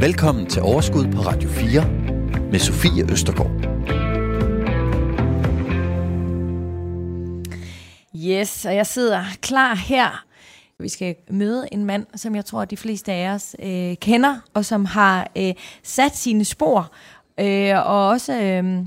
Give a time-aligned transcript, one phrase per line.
[0.00, 1.90] Velkommen til Overskud på Radio 4
[2.50, 3.50] med Sofie Østergaard.
[8.16, 10.24] Yes, og jeg sidder klar her.
[10.78, 14.36] Vi skal møde en mand, som jeg tror, at de fleste af os øh, kender,
[14.54, 16.92] og som har øh, sat sine spor,
[17.40, 18.86] øh, og også øh,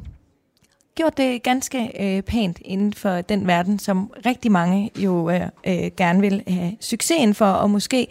[0.96, 5.91] gjort det ganske øh, pænt inden for den verden, som rigtig mange jo øh, øh,
[5.98, 8.07] gerne vil have succes inden for, og måske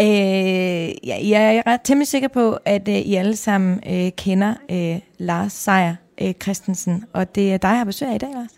[0.00, 4.54] Øh, ja, jeg er ret temmelig sikker på, at øh, I alle sammen øh, kender
[4.70, 8.30] øh, Lars Seier øh, Christensen, og det er dig, jeg har besøg af i dag,
[8.34, 8.50] Lars.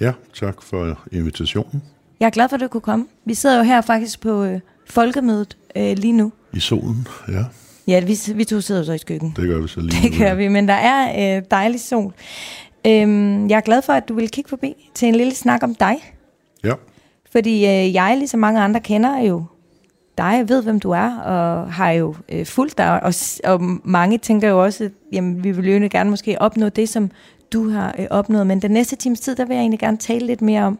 [0.00, 1.82] Ja, tak for invitationen.
[2.20, 3.06] Jeg er glad for, at du kunne komme.
[3.24, 6.32] Vi sidder jo her faktisk på øh, folkemødet øh, lige nu.
[6.52, 7.44] I solen, ja.
[7.86, 9.32] Ja, vi, vi to sidder så i skyggen.
[9.36, 12.14] Det gør vi så lige Det gør vi, men der er øh, dejlig sol.
[12.86, 15.74] Øhm, jeg er glad for, at du vil kigge forbi til en lille snak om
[15.74, 15.96] dig.
[16.64, 16.72] Ja.
[17.32, 19.44] Fordi øh, jeg, ligesom mange andre, kender jo
[20.20, 24.48] dig, ved hvem du er, og har jo øh, fulgt dig, og, og mange tænker
[24.48, 27.10] jo også, at jamen, vi vil jo gerne måske opnå det, som
[27.52, 28.46] du har øh, opnået.
[28.46, 30.78] Men den næste times tid, der vil jeg egentlig gerne tale lidt mere om,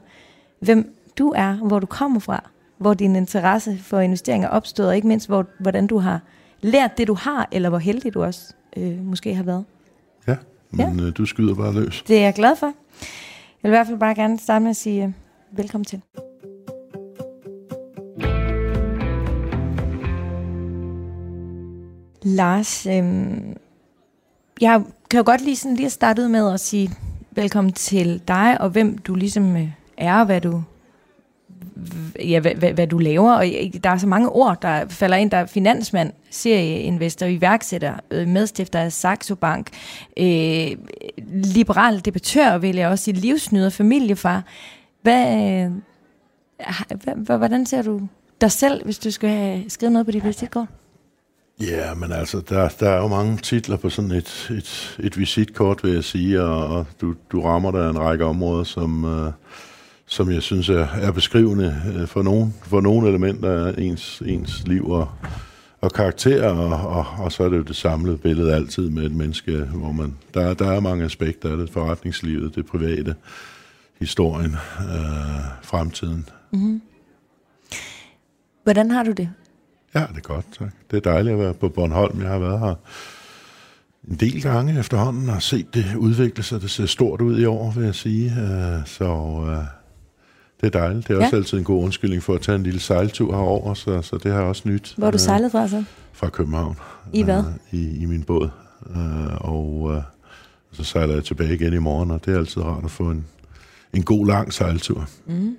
[0.60, 4.96] hvem du er, hvor du kommer fra, hvor din interesse for investeringer er opstået, og
[4.96, 6.20] ikke mindst, hvor, hvordan du har
[6.60, 9.64] lært det, du har, eller hvor heldig du også øh, måske har været.
[10.28, 10.36] Ja,
[10.70, 11.06] men ja.
[11.06, 12.04] Øh, du skyder bare løs.
[12.08, 12.66] Det er jeg glad for.
[12.66, 12.74] Jeg
[13.62, 15.12] vil i hvert fald bare gerne starte med at sige øh,
[15.58, 16.02] velkommen til.
[22.22, 22.94] Lars, øh,
[24.60, 26.90] jeg kan jo godt lige, sådan, lige starte ud med at sige
[27.30, 30.62] velkommen til dig, og hvem du ligesom øh, er, og hvad du,
[32.18, 33.32] ja, hvad, hvad, hvad du laver.
[33.32, 35.30] Og øh, der er så mange ord, der falder ind.
[35.30, 39.68] Der er finansmand, serieinvestor, iværksætter, øh, medstifter af Saxo Bank,
[40.16, 40.70] øh,
[41.32, 44.44] liberal debattør, vil jeg også sige, livsnyder, familiefar.
[45.02, 45.70] Hvad, øh,
[47.16, 48.00] hvad, hvordan ser du
[48.40, 50.68] dig selv, hvis du skal have skrevet noget på dit visitkort?
[51.60, 55.84] Ja, men altså, der, der er jo mange titler på sådan et, et, et visitkort,
[55.84, 59.32] vil jeg sige, og, og du, du rammer der en række områder, som, øh,
[60.06, 64.62] som jeg synes er, er beskrivende uh, for, nogle, for nogle elementer af ens, ens
[64.66, 65.08] liv og,
[65.80, 69.14] og karakter, og, og, og så er det jo det samlede billede altid med et
[69.14, 73.14] menneske, hvor man, der, der er mange aspekter af det, forretningslivet, det private,
[73.98, 76.28] historien, øh, fremtiden.
[76.52, 76.82] Mm-hmm.
[78.64, 79.28] Hvordan har du det?
[79.94, 80.72] Ja, det er godt, tak.
[80.90, 82.20] Det er dejligt at være på Bornholm.
[82.20, 82.74] Jeg har været her
[84.08, 86.62] en del gange efterhånden og set det udvikle sig.
[86.62, 88.26] Det ser stort ud i år, vil jeg sige.
[88.26, 89.04] Øh, så
[89.48, 89.64] øh,
[90.60, 91.08] det er dejligt.
[91.08, 91.24] Det er ja.
[91.24, 94.32] også altid en god undskyldning for at tage en lille sejltur herover, så, så det
[94.32, 94.94] har også nyt.
[94.96, 95.84] Hvor du øh, sejlet fra så?
[96.12, 96.76] Fra København.
[97.12, 97.44] I hvad?
[97.70, 98.50] I, i min båd.
[99.40, 100.02] Og
[100.72, 103.26] så sejler jeg tilbage igen i morgen, og det er altid rart at få en,
[103.94, 105.08] en god lang sejltur.
[105.26, 105.56] Mm.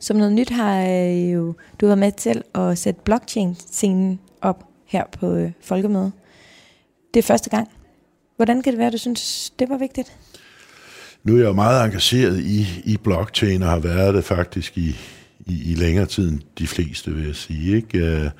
[0.00, 5.04] Som noget nyt har øh, jo du været med til at sætte blockchain-scenen op her
[5.20, 6.12] på øh, Folkemødet.
[7.14, 7.68] Det er første gang.
[8.36, 10.12] Hvordan kan det være, du synes, det var vigtigt?
[11.24, 14.96] Nu er jeg jo meget engageret i, i blockchain, og har været det faktisk i,
[15.46, 17.76] i, i længere tid end de fleste, vil jeg sige.
[17.76, 17.98] Ikke?
[17.98, 18.30] Øh,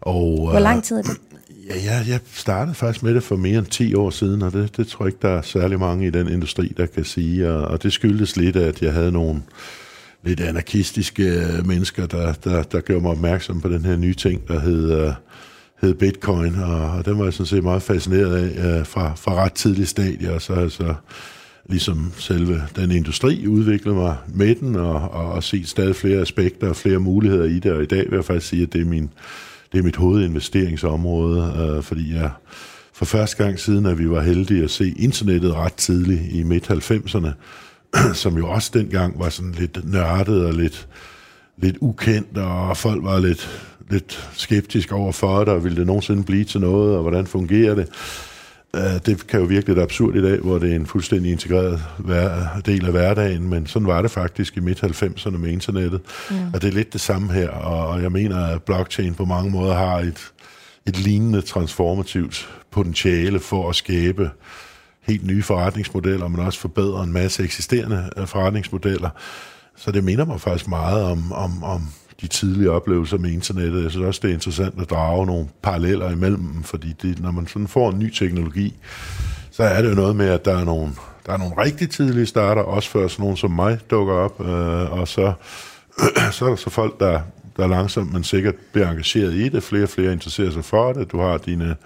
[0.00, 1.20] og, Hvor lang tid er det?
[1.68, 4.76] Ja, jeg, jeg startede faktisk med det for mere end 10 år siden, og det,
[4.76, 7.50] det tror jeg ikke, der er særlig mange i den industri, der kan sige.
[7.50, 9.42] Og, og det skyldes lidt, at jeg havde nogle
[10.24, 14.48] lidt anarkistiske øh, mennesker, der, der, der gjorde mig opmærksom på den her nye ting,
[14.48, 15.12] der hed, uh,
[15.82, 19.34] hed bitcoin, og, og den var jeg sådan set meget fascineret af uh, fra, fra
[19.34, 20.94] ret tidlig stadie, og så altså
[21.68, 26.68] ligesom selve den industri udviklede mig med den, og, og, og set stadig flere aspekter
[26.68, 28.84] og flere muligheder i det, og i dag vil jeg faktisk sige, at det er,
[28.84, 29.10] min,
[29.72, 32.30] det er mit hovedinvesteringsområde, uh, fordi jeg
[32.92, 37.28] for første gang siden, at vi var heldige at se internettet ret tidligt i midt-90'erne,
[38.22, 40.88] som jo også dengang var sådan lidt nørdet og lidt,
[41.56, 46.24] lidt ukendt, og folk var lidt, lidt skeptiske over for det, og ville det nogensinde
[46.24, 47.88] blive til noget, og hvordan fungerer det?
[48.76, 51.80] Uh, det kan jo virke lidt absurd i dag, hvor det er en fuldstændig integreret
[52.66, 56.00] del af hverdagen, men sådan var det faktisk i midt-90'erne med internettet.
[56.30, 56.36] Mm.
[56.54, 59.74] Og det er lidt det samme her, og jeg mener, at blockchain på mange måder
[59.74, 60.32] har et,
[60.86, 64.30] et lignende transformativt potentiale for at skabe
[65.06, 69.10] helt nye forretningsmodeller, men også forbedre en masse eksisterende øh, forretningsmodeller.
[69.76, 71.82] Så det minder mig faktisk meget om, om, om
[72.20, 73.82] de tidlige oplevelser med internettet.
[73.82, 77.30] Jeg synes også, det er interessant at drage nogle paralleller imellem dem, fordi det, når
[77.30, 78.74] man sådan får en ny teknologi,
[79.50, 80.92] så er det jo noget med, at der er nogle,
[81.26, 84.92] der er nogle rigtig tidlige starter, også før sådan nogen som mig dukker op, øh,
[84.92, 85.32] og så,
[86.32, 87.20] så er der så folk, der,
[87.56, 89.62] der langsomt, men sikkert bliver engageret i det.
[89.62, 91.12] Flere og flere interesserer sig for det.
[91.12, 91.76] Du har dine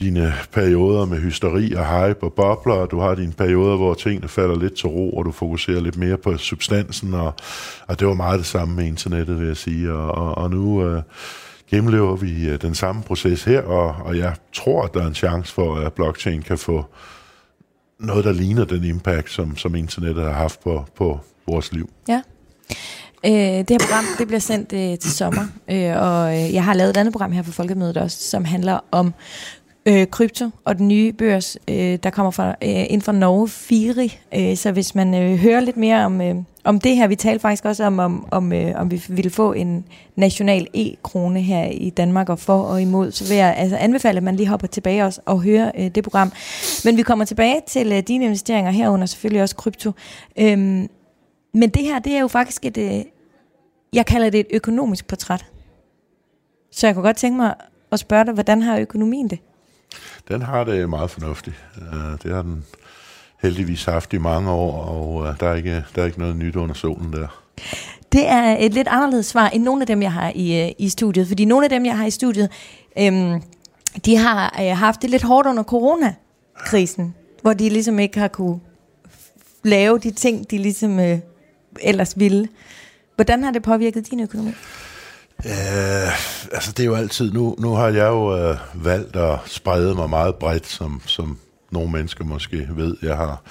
[0.00, 4.28] dine perioder med hysteri og hype og bobler, og du har dine perioder, hvor tingene
[4.28, 7.34] falder lidt til ro, og du fokuserer lidt mere på substansen, og,
[7.86, 9.92] og det var meget det samme med internettet, vil jeg sige.
[9.92, 11.02] Og, og, og nu øh,
[11.70, 15.14] gennemlever vi øh, den samme proces her, og, og jeg tror, at der er en
[15.14, 16.84] chance for, at blockchain kan få
[17.98, 21.90] noget, der ligner den impact, som, som internettet har haft på, på vores liv.
[22.08, 22.22] Ja.
[23.24, 26.74] Øh, det her program det bliver sendt øh, til sommer, øh, og øh, jeg har
[26.74, 29.14] lavet et andet program her for Folkemødet også, som handler om
[29.86, 34.18] øh, krypto og den nye børs, øh, der kommer fra, øh, ind fra Norge, Firi.
[34.34, 36.34] Øh, så hvis man øh, hører lidt mere om, øh,
[36.64, 39.52] om det her, vi talte faktisk også om, om, om, øh, om vi ville få
[39.52, 39.84] en
[40.16, 44.22] national e-krone her i Danmark og for og imod, så vil jeg altså anbefale, at
[44.22, 46.32] man lige hopper tilbage også og hører øh, det program.
[46.84, 49.92] Men vi kommer tilbage til øh, dine investeringer herunder, selvfølgelig også krypto.
[50.38, 50.58] Øh,
[51.54, 53.00] men det her, det er jo faktisk et, øh,
[53.92, 55.46] jeg kalder det et økonomisk portræt.
[56.72, 57.54] Så jeg kunne godt tænke mig
[57.92, 59.38] at spørge dig, hvordan har økonomien det?
[60.28, 61.56] Den har det meget fornuftigt.
[61.76, 62.64] Øh, det har den
[63.42, 66.56] heldigvis haft i mange år, og øh, der, er ikke, der er ikke noget nyt
[66.56, 67.42] under solen der.
[68.12, 70.88] Det er et lidt anderledes svar end nogle af dem, jeg har i, øh, i
[70.88, 71.28] studiet.
[71.28, 72.50] Fordi nogle af dem, jeg har i studiet,
[72.98, 73.42] øhm,
[74.04, 78.60] de har øh, haft det lidt hårdt under coronakrisen, hvor de ligesom ikke har kunne
[79.64, 81.18] lave de ting, de ligesom øh,
[81.80, 82.48] ellers ville.
[83.14, 84.50] Hvordan har det påvirket din økonomi?
[85.44, 86.12] Uh,
[86.52, 90.10] altså det er jo altid, nu, nu har jeg jo uh, valgt at sprede mig
[90.10, 91.38] meget bredt, som, som
[91.70, 92.96] nogle mennesker måske ved.
[93.02, 93.42] Jeg har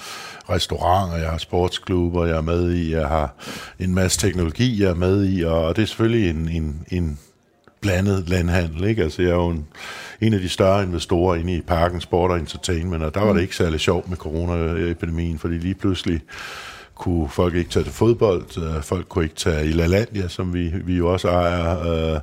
[0.50, 3.34] restauranter, jeg har sportsklubber, jeg er med i, jeg har
[3.78, 7.18] en masse teknologi, jeg er med i, og det er selvfølgelig en, en, en
[7.80, 8.84] blandet landhandel.
[8.84, 9.02] Ikke?
[9.02, 9.66] Altså, jeg er jo en,
[10.20, 13.42] en af de større investorer inde i Parken Sport og Entertainment, og der var det
[13.42, 16.20] ikke særlig sjovt med coronaepidemien, fordi lige pludselig
[17.00, 20.72] kunne folk ikke tage til fodbold, øh, folk kunne ikke tage i LaLandia, som vi,
[20.84, 22.20] vi jo også ejer, øh,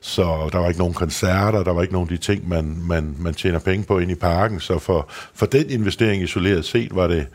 [0.00, 3.14] så der var ikke nogen koncerter, der var ikke nogen af de ting, man, man,
[3.18, 7.06] man tjener penge på ind i parken, så for, for den investering isoleret set var
[7.06, 7.26] det,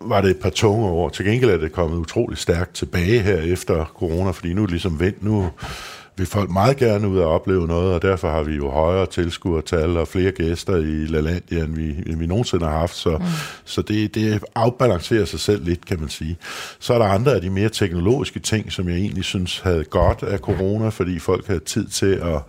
[0.00, 1.08] var det et par tunge år.
[1.08, 4.72] Til gengæld er det kommet utrolig stærkt tilbage her efter corona, fordi nu er det
[4.72, 5.50] ligesom vendt, nu
[6.16, 9.96] vil folk meget gerne ud og opleve noget, og derfor har vi jo højere tilskuertal
[9.96, 12.94] og flere gæster i LaLandia, end vi, end vi nogensinde har haft.
[12.94, 13.24] Så, mm.
[13.64, 16.36] så det, det afbalancerer sig selv lidt, kan man sige.
[16.78, 20.22] Så er der andre af de mere teknologiske ting, som jeg egentlig synes havde godt
[20.22, 22.40] af corona, fordi folk havde tid til at,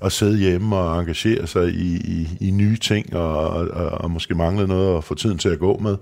[0.00, 4.34] at sidde hjemme og engagere sig i, i, i nye ting, og, og, og måske
[4.34, 5.96] mangle noget at få tiden til at gå med.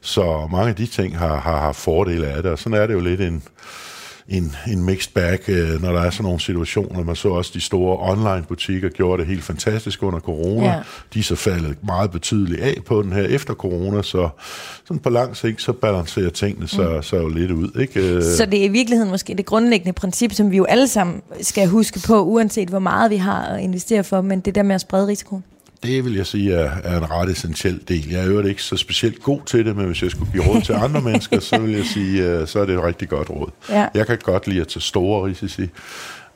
[0.00, 2.94] Så mange af de ting har, har haft fordele af det, og sådan er det
[2.94, 3.42] jo lidt en
[4.28, 7.04] en, en mixed bag, øh, når der er sådan nogle situationer.
[7.04, 10.66] Man så også de store online-butikker gjorde det helt fantastisk under corona.
[10.66, 10.80] Ja.
[11.14, 14.28] De er så faldet meget betydeligt af på den her efter corona, så
[14.84, 17.02] sådan på lang sigt, så balancerer tingene så, mm.
[17.02, 17.80] så jo lidt ud.
[17.80, 18.00] Ikke?
[18.00, 21.22] Øh, så det er i virkeligheden måske det grundlæggende princip, som vi jo alle sammen
[21.40, 24.74] skal huske på, uanset hvor meget vi har at investere for, men det der med
[24.74, 25.44] at sprede risikoen.
[25.82, 28.10] Det vil jeg sige er, er en ret essentiel del.
[28.10, 30.60] Jeg er jo ikke så specielt god til det, men hvis jeg skulle give råd
[30.60, 33.50] til andre mennesker, så vil jeg sige, uh, så er det et rigtig godt råd.
[33.68, 33.86] Ja.
[33.94, 35.68] Jeg kan godt lide at tage store risici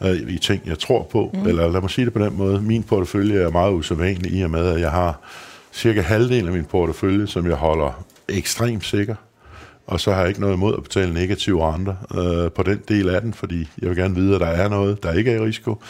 [0.00, 1.30] uh, i ting, jeg tror på.
[1.34, 1.46] Mm.
[1.46, 2.60] Eller lad mig sige det på den måde.
[2.60, 5.20] Min portefølje er meget usædvanlig i og med, at jeg har
[5.72, 9.14] cirka halvdelen af min portefølje, som jeg holder ekstremt sikker.
[9.86, 13.08] Og så har jeg ikke noget imod at betale negative renter uh, på den del
[13.08, 15.44] af den, fordi jeg vil gerne vide, at der er noget, der ikke er i
[15.44, 15.82] risiko.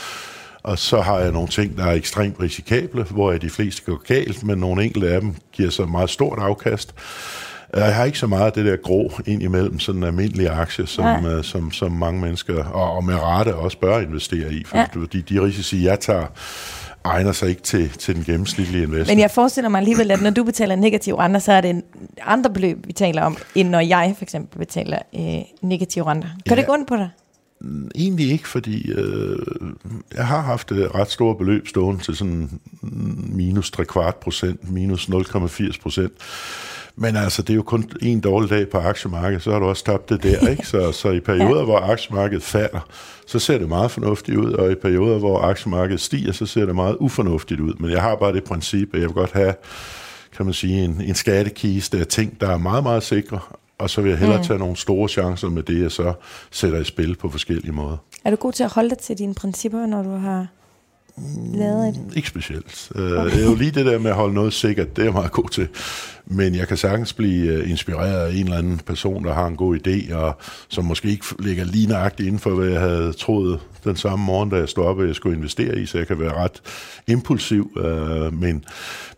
[0.67, 4.45] Og så har jeg nogle ting, der er ekstremt risikable, hvor de fleste går galt,
[4.45, 6.95] men nogle enkelte af dem giver så meget stort afkast.
[7.77, 10.87] Jeg har ikke så meget af det der grå ind imellem sådan en almindelig aktie,
[10.87, 14.77] som, uh, som, som mange mennesker, og, og med rette også bør investere i, for
[14.77, 14.87] ja.
[15.13, 16.27] de, de risici, jeg tager,
[17.05, 19.15] egner sig ikke til, til den gennemsnitlige investor.
[19.15, 21.83] Men jeg forestiller mig alligevel, at når du betaler negativ renter, så er det en
[22.23, 26.29] andre beløb, vi taler om, end når jeg for eksempel betaler øh, negativ renter.
[26.47, 26.61] Kan ja.
[26.61, 27.11] det gå ondt på dig?
[27.95, 29.39] Egentlig ikke, fordi øh,
[30.15, 32.61] jeg har haft et ret stort beløb stående til sådan
[33.33, 36.13] minus 3 kvart procent, minus 0,80 procent.
[36.97, 39.85] Men altså, det er jo kun en dårlig dag på aktiemarkedet, så har du også
[39.85, 40.67] tabt det der, ikke?
[40.67, 41.65] Så, så i perioder, ja.
[41.65, 42.89] hvor aktiemarkedet falder,
[43.27, 46.75] så ser det meget fornuftigt ud, og i perioder, hvor aktiemarkedet stiger, så ser det
[46.75, 47.75] meget ufornuftigt ud.
[47.79, 49.55] Men jeg har bare det princip, at jeg vil godt have
[50.37, 53.39] kan man sige, en, en skattekiste af ting, der er meget, meget sikre,
[53.79, 54.45] og så vil jeg hellere mm.
[54.45, 56.13] tage nogle store chancer med det, jeg så
[56.51, 57.97] sætter i spil på forskellige måder.
[58.25, 60.47] Er du god til at holde dig til dine principper, når du har
[61.55, 61.97] lavet et?
[61.97, 62.89] Mm, ikke specielt.
[62.95, 63.05] Okay.
[63.05, 65.13] Øh, det er jo lige det der med at holde noget sikkert, det er jeg
[65.13, 65.69] meget god til.
[66.27, 69.57] Men jeg kan sagtens blive øh, inspireret af en eller anden person, der har en
[69.57, 70.37] god idé, og
[70.69, 74.51] som måske ikke ligger lige nøjagtigt inden for, hvad jeg havde troet den samme morgen,
[74.51, 76.63] da jeg stod op, at jeg skulle investere i, så jeg kan være ret
[77.07, 77.71] impulsiv.
[77.77, 78.65] Øh, men,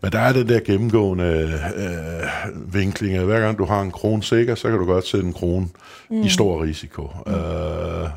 [0.03, 4.23] men der er den der gennemgående øh, vinkling, at hver gang du har en kron
[4.23, 5.71] sikker, så kan du godt sætte en kron
[6.11, 6.23] mm.
[6.23, 7.11] i stor risiko.
[7.27, 7.33] Mm.
[7.33, 8.09] Øh,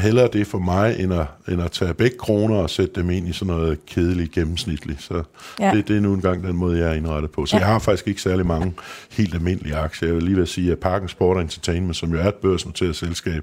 [0.00, 3.28] hellere det for mig, end at, end at tage begge kroner og sætte dem ind
[3.28, 5.02] i sådan noget kedeligt gennemsnitligt.
[5.02, 5.22] Så
[5.60, 5.70] ja.
[5.70, 7.46] det, det er nu engang den måde, jeg er indrettet på.
[7.46, 7.60] Så ja.
[7.60, 8.74] jeg har faktisk ikke særlig mange
[9.10, 10.08] helt almindelige aktier.
[10.08, 13.42] Jeg vil lige vil sige, at Parken Sport Entertainment, som jo er et børsnoteret selskab,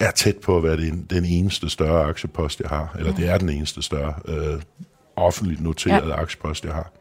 [0.00, 2.94] er tæt på at være den, den eneste større aktiepost, jeg har.
[2.98, 4.62] Eller det er den eneste større øh,
[5.16, 6.20] offentligt noterede ja.
[6.20, 6.92] aktiepost, jeg har.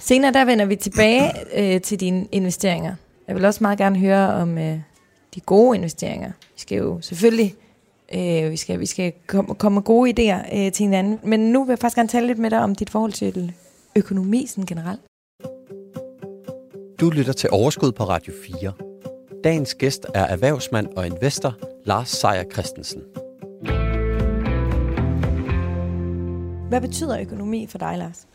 [0.00, 2.94] Senere der vender vi tilbage øh, til dine investeringer.
[3.28, 4.78] Jeg vil også meget gerne høre om øh,
[5.34, 6.28] de gode investeringer.
[6.28, 7.54] Vi skal jo selvfølgelig
[8.14, 11.20] øh, vi skal, vi skal komme, komme med gode idéer øh, til hinanden.
[11.22, 13.52] Men nu vil jeg faktisk gerne tale lidt med dig om dit forhold til
[13.96, 15.00] økonomi sådan generelt.
[17.00, 18.72] Du lytter til Overskud på Radio 4.
[19.44, 23.02] Dagens gæst er erhvervsmand og investor Lars Seier Christensen.
[26.68, 28.26] Hvad betyder økonomi for dig, Lars?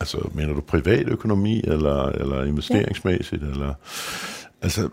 [0.00, 3.42] Altså, mener du privat økonomi, eller, eller investeringsmæssigt?
[3.42, 3.48] Ja.
[3.48, 3.74] Eller,
[4.62, 4.88] altså,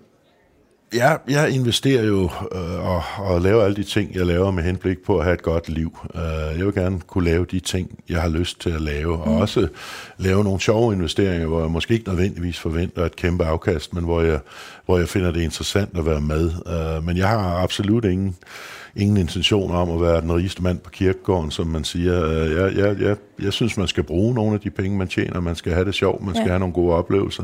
[0.94, 4.98] Ja, jeg investerer jo øh, og, og laver alle de ting, jeg laver med henblik
[5.06, 5.98] på at have et godt liv.
[6.04, 9.22] Uh, jeg vil gerne kunne lave de ting, jeg har lyst til at lave, mm.
[9.22, 9.68] og også
[10.18, 14.22] lave nogle sjove investeringer, hvor jeg måske ikke nødvendigvis forventer et kæmpe afkast, men hvor
[14.22, 14.40] jeg,
[14.86, 16.52] hvor jeg finder det interessant at være med.
[16.98, 18.36] Uh, men jeg har absolut ingen
[18.98, 22.26] ingen intention om at være den rigeste mand på kirkegården, som man siger.
[22.26, 25.40] Øh, jeg, jeg, jeg, jeg synes, man skal bruge nogle af de penge, man tjener.
[25.40, 26.50] Man skal have det sjovt, man skal ja.
[26.50, 27.44] have nogle gode oplevelser.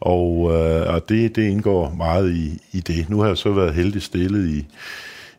[0.00, 3.10] Og, øh, og det, det indgår meget i, i det.
[3.10, 4.66] Nu har jeg så været heldig stillet i,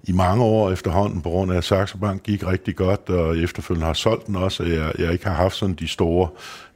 [0.03, 3.85] i mange år efterhånden, på grund af at Saxo Bank gik rigtig godt, og efterfølgende
[3.85, 6.27] har solgt den også, at jeg, jeg ikke har haft sådan de store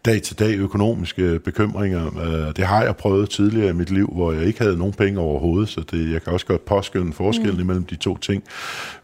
[0.06, 2.18] dag-til-dag økonomiske bekymringer.
[2.18, 5.20] Øh, det har jeg prøvet tidligere i mit liv, hvor jeg ikke havde nogen penge
[5.20, 7.62] overhovedet, så det, jeg kan også godt påskynde forskellen mm.
[7.62, 8.44] imellem de to ting.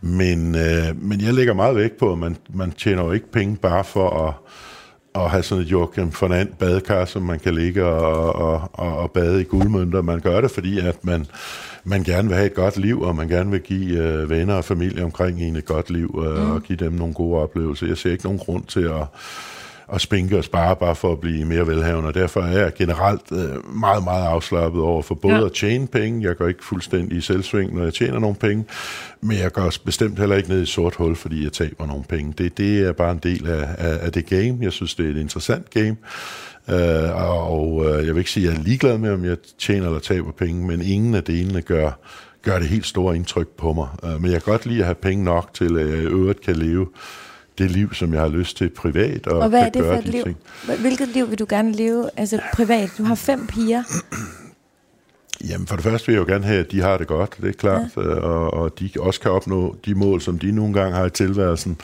[0.02, 3.56] Men, øh, men jeg lægger meget vægt på, at man, man tjener jo ikke penge
[3.56, 4.34] bare for at
[5.16, 8.98] at have sådan et Joachim von And badekar, som man kan ligge og, og, og,
[8.98, 10.02] og bade i guldmønter.
[10.02, 11.26] Man gør det, fordi at man,
[11.84, 14.66] man gerne vil have et godt liv, og man gerne vil give øh, venner og
[14.66, 16.52] familie omkring en et godt liv, øh, mm.
[16.52, 17.88] og give dem nogle gode oplevelser.
[17.88, 19.06] Jeg ser ikke nogen grund til at
[19.94, 23.32] at spinke og spare bare for at blive mere velhavende, og derfor er jeg generelt
[23.32, 25.46] øh, meget, meget afslappet over for både ja.
[25.46, 28.66] at tjene penge, jeg går ikke fuldstændig i selvsving, når jeg tjener nogle penge,
[29.22, 32.34] men jeg går bestemt heller ikke ned i sort hul, fordi jeg taber nogle penge.
[32.38, 34.58] Det, det er bare en del af, af, af det game.
[34.62, 35.98] Jeg synes, det er et interessant game,
[36.68, 39.86] Uh, og uh, jeg vil ikke sige, at jeg er ligeglad med, om jeg tjener
[39.86, 41.92] eller taber penge, men ingen af delene gør,
[42.42, 43.88] gør det helt store indtryk på mig.
[44.04, 46.42] Uh, men jeg kan godt lide at have penge nok til, at jeg i øvrigt
[46.42, 46.88] kan leve
[47.58, 49.28] det liv, som jeg har lyst til privat.
[49.28, 50.24] Og, og hvad er det for et liv?
[50.24, 50.38] Ting.
[50.80, 52.92] Hvilket liv vil du gerne leve altså privat?
[52.98, 53.84] Du har fem piger.
[55.50, 57.50] Jamen for det første vil jeg jo gerne have, at de har det godt, det
[57.50, 58.02] er klart, ja.
[58.02, 61.78] og, og de også kan opnå de mål, som de nogle gange har i tilværelsen.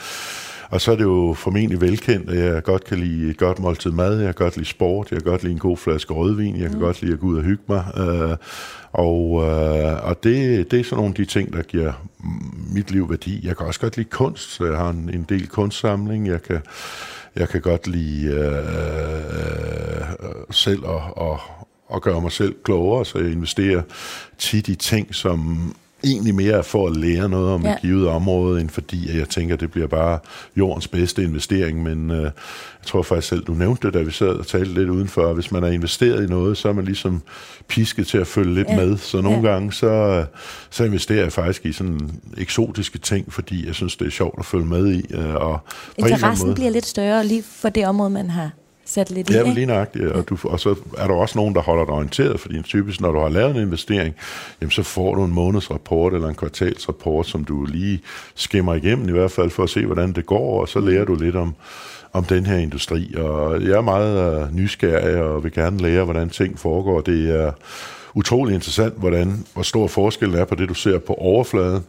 [0.72, 3.92] Og så er det jo formentlig velkendt, at jeg godt kan lide et godt måltid
[3.92, 6.70] mad, jeg kan godt lide sport, jeg kan godt lide en god flaske rødvin, jeg
[6.70, 6.84] kan mm.
[6.84, 7.86] godt lide at gå ud og hygge mig.
[7.98, 8.38] Øh,
[8.92, 11.94] og øh, og det, det er sådan nogle af de ting, der giver
[12.74, 13.48] mit liv værdi.
[13.48, 16.28] Jeg kan også godt lide kunst, så jeg har en, en del kunstsamling.
[16.28, 16.60] Jeg kan,
[17.36, 18.52] jeg kan godt lide øh,
[20.52, 21.40] selv at, at,
[21.96, 23.82] at gøre mig selv klogere, så jeg investerer
[24.38, 25.72] tit i ting, som
[26.04, 27.74] egentlig mere for at lære noget om ja.
[27.74, 30.20] et givet område, end fordi at jeg tænker, at det bliver bare
[30.56, 31.84] jordens bedste investering.
[31.84, 32.32] Men øh, jeg
[32.86, 35.34] tror faktisk selv, du nævnte det, da vi sad og talte lidt udenfor.
[35.34, 37.22] Hvis man er investeret i noget, så er man ligesom
[37.68, 38.76] pisket til at følge lidt ja.
[38.76, 38.98] med.
[38.98, 39.54] Så nogle ja.
[39.54, 40.26] gange, så,
[40.70, 44.46] så investerer jeg faktisk i sådan eksotiske ting, fordi jeg synes, det er sjovt at
[44.46, 45.14] følge med i.
[45.14, 45.60] Øh, og
[45.98, 48.52] Interessen bliver lidt større lige for det område, man har
[48.92, 49.34] sat lidt i.
[49.34, 50.06] Ja, lige nøjagtigt.
[50.06, 53.12] Og, du, og så er der også nogen, der holder dig orienteret, fordi typisk, når
[53.12, 54.16] du har lavet en investering,
[54.62, 58.02] jamen, så får du en månedsrapport eller en kvartalsrapport, som du lige
[58.36, 61.16] skimmer igennem, i hvert fald for at se, hvordan det går, og så lærer du
[61.16, 61.56] lidt om,
[62.14, 63.14] om den her industri.
[63.18, 67.02] Og jeg er meget uh, nysgerrig og vil gerne lære, hvordan ting foregår.
[67.02, 67.52] Det er
[68.14, 71.84] utrolig interessant, hvordan, hvor stor forskel er på det, du ser på overfladen,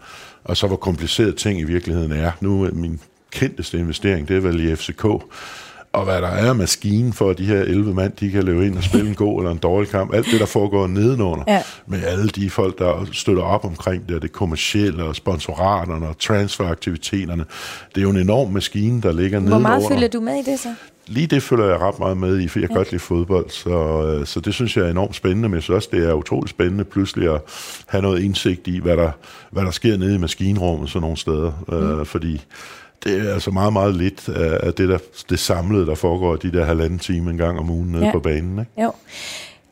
[0.44, 2.30] og så hvor kompliceret ting i virkeligheden er.
[2.40, 3.00] Nu min
[3.32, 5.04] kendteste investering, det er vel i FCK,
[5.92, 8.76] og hvad der er maskinen for, at de her 11 mand, de kan løbe ind
[8.76, 10.14] og spille en god eller en dårlig kamp.
[10.14, 11.62] Alt det, der foregår nedenunder, ja.
[11.87, 17.44] med alle de folk, der støtter op omkring det, det kommercielle og sponsoraterne og transferaktiviteterne.
[17.94, 19.68] Det er jo en enorm maskine, der ligger nedenunder.
[19.68, 20.75] Hvor meget følger du med i det så?
[21.06, 22.75] Lige det følger jeg ret meget med i, for jeg ja.
[22.76, 25.88] godt lide fodbold, så, øh, så det synes jeg er enormt spændende, men synes også,
[25.92, 27.40] det er utroligt spændende pludselig at
[27.87, 29.11] have noget indsigt i, hvad der,
[29.50, 31.75] hvad der sker nede i maskinrummet sådan nogle steder, mm.
[31.75, 32.44] øh, fordi
[33.04, 34.99] det er altså meget, meget lidt af det, der,
[35.30, 38.12] det samlede, der foregår de der halvanden time en gang om ugen nede ja.
[38.12, 38.59] på banen.
[38.59, 38.82] Ikke?
[38.82, 38.92] Jo.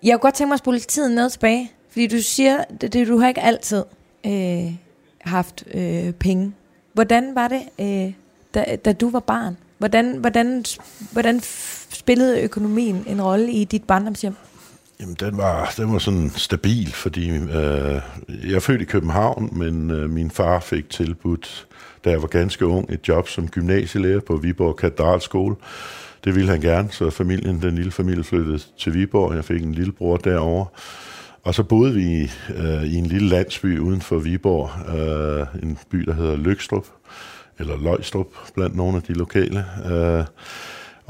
[0.02, 3.08] Jeg kunne godt tænke mig at spole tiden ned tilbage, fordi du siger, det, det
[3.08, 3.84] du har ikke altid
[4.26, 4.72] øh,
[5.20, 6.52] haft øh, penge.
[6.92, 8.12] Hvordan var det, øh,
[8.54, 9.56] da, da du var barn?
[9.78, 10.64] Hvordan, hvordan,
[11.12, 11.40] hvordan
[11.90, 14.34] spillede økonomien en rolle i dit barndomshjem?
[15.00, 19.90] Jamen, den var, den var sådan stabil, fordi øh, jeg er født i København, men
[19.90, 21.66] øh, min far fik tilbudt
[22.04, 25.57] da jeg var ganske ung, et job som gymnasielærer på Viborg Katedralskole.
[26.25, 29.62] Det ville han gerne, så familien, den lille familie flyttede til Viborg, og jeg fik
[29.62, 30.66] en lillebror derovre.
[31.42, 35.99] og så boede vi øh, i en lille landsby uden for Viborg, øh, en by,
[35.99, 36.87] der hedder Lykstrup,
[37.59, 39.64] eller Løgstrup, blandt nogle af de lokale.
[39.90, 40.25] Øh,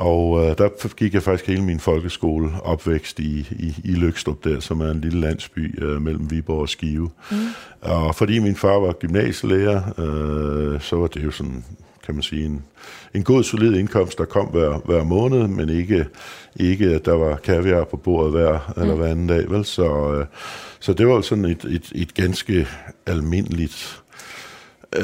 [0.01, 4.61] og øh, der gik jeg faktisk hele min folkeskole opvækst i, i, i Lykstrup der,
[4.61, 7.11] som er en lille landsby øh, mellem Viborg og Skive.
[7.31, 7.37] Mm.
[7.81, 11.65] Og fordi min far var gymnasielærer, øh, så var det jo sådan,
[12.05, 12.63] kan man sige, en,
[13.15, 16.07] en god, solid indkomst, der kom hver, hver måned, men ikke,
[16.57, 18.83] ikke at der var kaviar på bordet hver, mm.
[18.83, 19.51] eller hver anden dag.
[19.51, 19.65] Vel?
[19.65, 20.27] Så, øh,
[20.81, 22.67] så det var sådan et, et, et ganske
[23.07, 24.03] almindeligt
[24.97, 25.03] øh,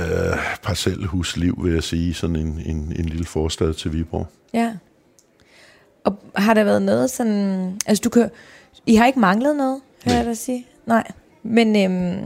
[0.63, 4.27] parcelhusliv, vil jeg sige, sådan en, en, en lille forstad til Viborg.
[4.55, 4.73] Ja.
[6.07, 7.77] Og har der været noget sådan...
[7.87, 8.31] Altså, du kan...
[8.87, 10.67] I har ikke manglet noget, hører jeg dig sige?
[10.87, 11.13] Nej.
[11.43, 12.25] Men øhm,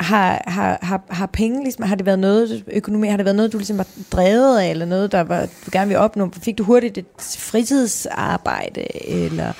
[0.00, 3.52] har, har, har, har penge, ligesom, har det været noget, økonomi, har det været noget,
[3.52, 6.30] du ligesom har drevet af, eller noget, der var, du gerne vil opnå?
[6.42, 7.06] Fik du hurtigt et
[7.38, 9.52] fritidsarbejde, eller...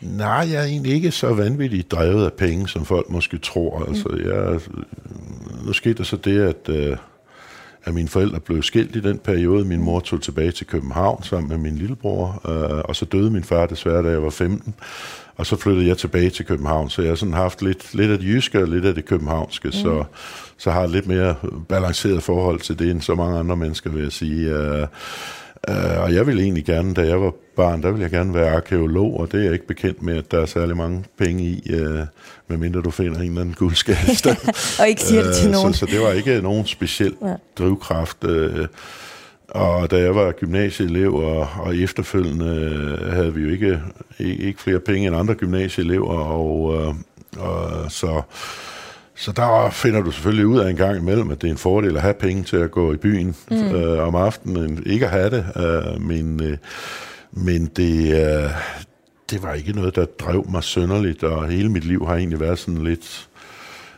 [0.00, 3.84] Nej, jeg er egentlig ikke så vanvittigt drevet af penge, som folk måske tror.
[3.88, 4.60] Altså, jeg,
[5.66, 6.68] nu skete der så det, at...
[6.68, 6.96] Øh,
[7.84, 9.64] at mine forældre blev skilt i den periode.
[9.64, 13.44] Min mor tog tilbage til København sammen med min lillebror, øh, og så døde min
[13.44, 14.74] far desværre, da jeg var 15.
[15.36, 18.18] Og så flyttede jeg tilbage til København, så jeg har sådan haft lidt, lidt af
[18.18, 19.72] det jyske og lidt af det københavnske, mm.
[19.72, 20.04] så,
[20.56, 21.34] så har jeg lidt mere
[21.68, 24.50] balanceret forhold til det, end så mange andre mennesker, vil jeg sige.
[24.50, 24.80] Uh,
[25.68, 28.56] uh, og jeg ville egentlig gerne, da jeg var barn, der ville jeg gerne være
[28.56, 31.74] arkeolog, og det er jeg ikke bekendt med, at der er særlig mange penge i,
[31.74, 32.00] uh,
[32.48, 34.26] medmindre du finder en eller anden guldskast.
[34.80, 35.74] og ikke siger det til nogen.
[35.74, 37.34] Så, så det var ikke nogen speciel ja.
[37.58, 38.24] drivkraft.
[38.24, 38.66] Uh,
[39.54, 43.80] og da jeg var gymnasieelev, og, og efterfølgende øh, havde vi jo ikke,
[44.18, 46.94] ikke, ikke flere penge end andre gymnasieelever, og, øh,
[47.38, 48.22] og så,
[49.14, 51.96] så der finder du selvfølgelig ud af en gang imellem, at det er en fordel
[51.96, 53.56] at have penge til at gå i byen mm.
[53.56, 56.56] øh, om aftenen, ikke at have det, øh, men, øh,
[57.32, 58.50] men det, øh,
[59.30, 62.58] det var ikke noget, der drev mig sønderligt, og hele mit liv har egentlig været
[62.58, 63.28] sådan lidt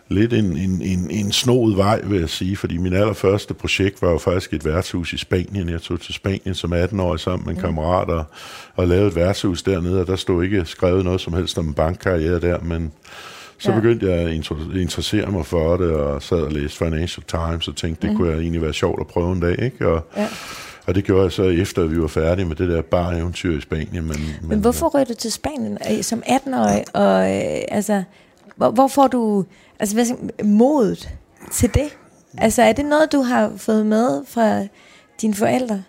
[0.09, 4.11] lidt en, en, en, en snoet vej, vil jeg sige, fordi min allerførste projekt var
[4.11, 5.69] jo faktisk et værtshus i Spanien.
[5.69, 8.25] Jeg tog til Spanien som 18-årig sammen med en kammerat og,
[8.77, 11.75] og lavede et værtshus dernede, og der stod ikke skrevet noget som helst om en
[11.75, 12.93] bankkarriere der, men
[13.59, 13.77] så ja.
[13.77, 14.35] begyndte jeg at
[14.77, 18.17] interessere mig for det, og sad og læste Financial Times, og tænkte, det mm.
[18.17, 19.89] kunne jeg egentlig være sjovt at prøve en dag, ikke?
[19.89, 20.29] Og, ja.
[20.87, 23.59] Og det gjorde jeg så efter, at vi var færdige med det der bare eventyr
[23.59, 24.05] i Spanien.
[24.05, 26.85] Men, men, men hvorfor røg du til Spanien øh, som 18-årig?
[26.93, 28.03] Og øh, altså,
[28.57, 29.45] hvor, hvor får du
[29.81, 30.07] altså, hvad
[30.45, 31.11] modet
[31.53, 31.97] til det?
[32.39, 34.67] Altså, er det noget, du har fået med fra
[35.21, 35.83] dine forældre?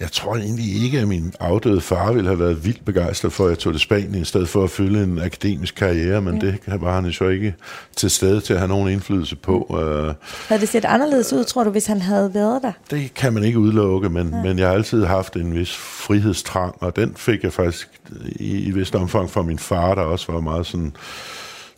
[0.00, 3.50] Jeg tror egentlig ikke, at min afdøde far ville have været vildt begejstret for, at
[3.50, 6.46] jeg tog til Spanien, i stedet for at følge en akademisk karriere, men ja.
[6.46, 7.54] det var han jo ikke
[7.96, 9.76] til stede til at have nogen indflydelse på.
[9.80, 10.14] Øh.
[10.48, 12.72] Havde det set anderledes ud, tror du, hvis han havde været der?
[12.90, 14.42] Det kan man ikke udelukke, men, ja.
[14.42, 17.88] men jeg har altid haft en vis frihedstrang, og den fik jeg faktisk
[18.26, 20.96] i, i vist omfang fra min far, der også var meget sådan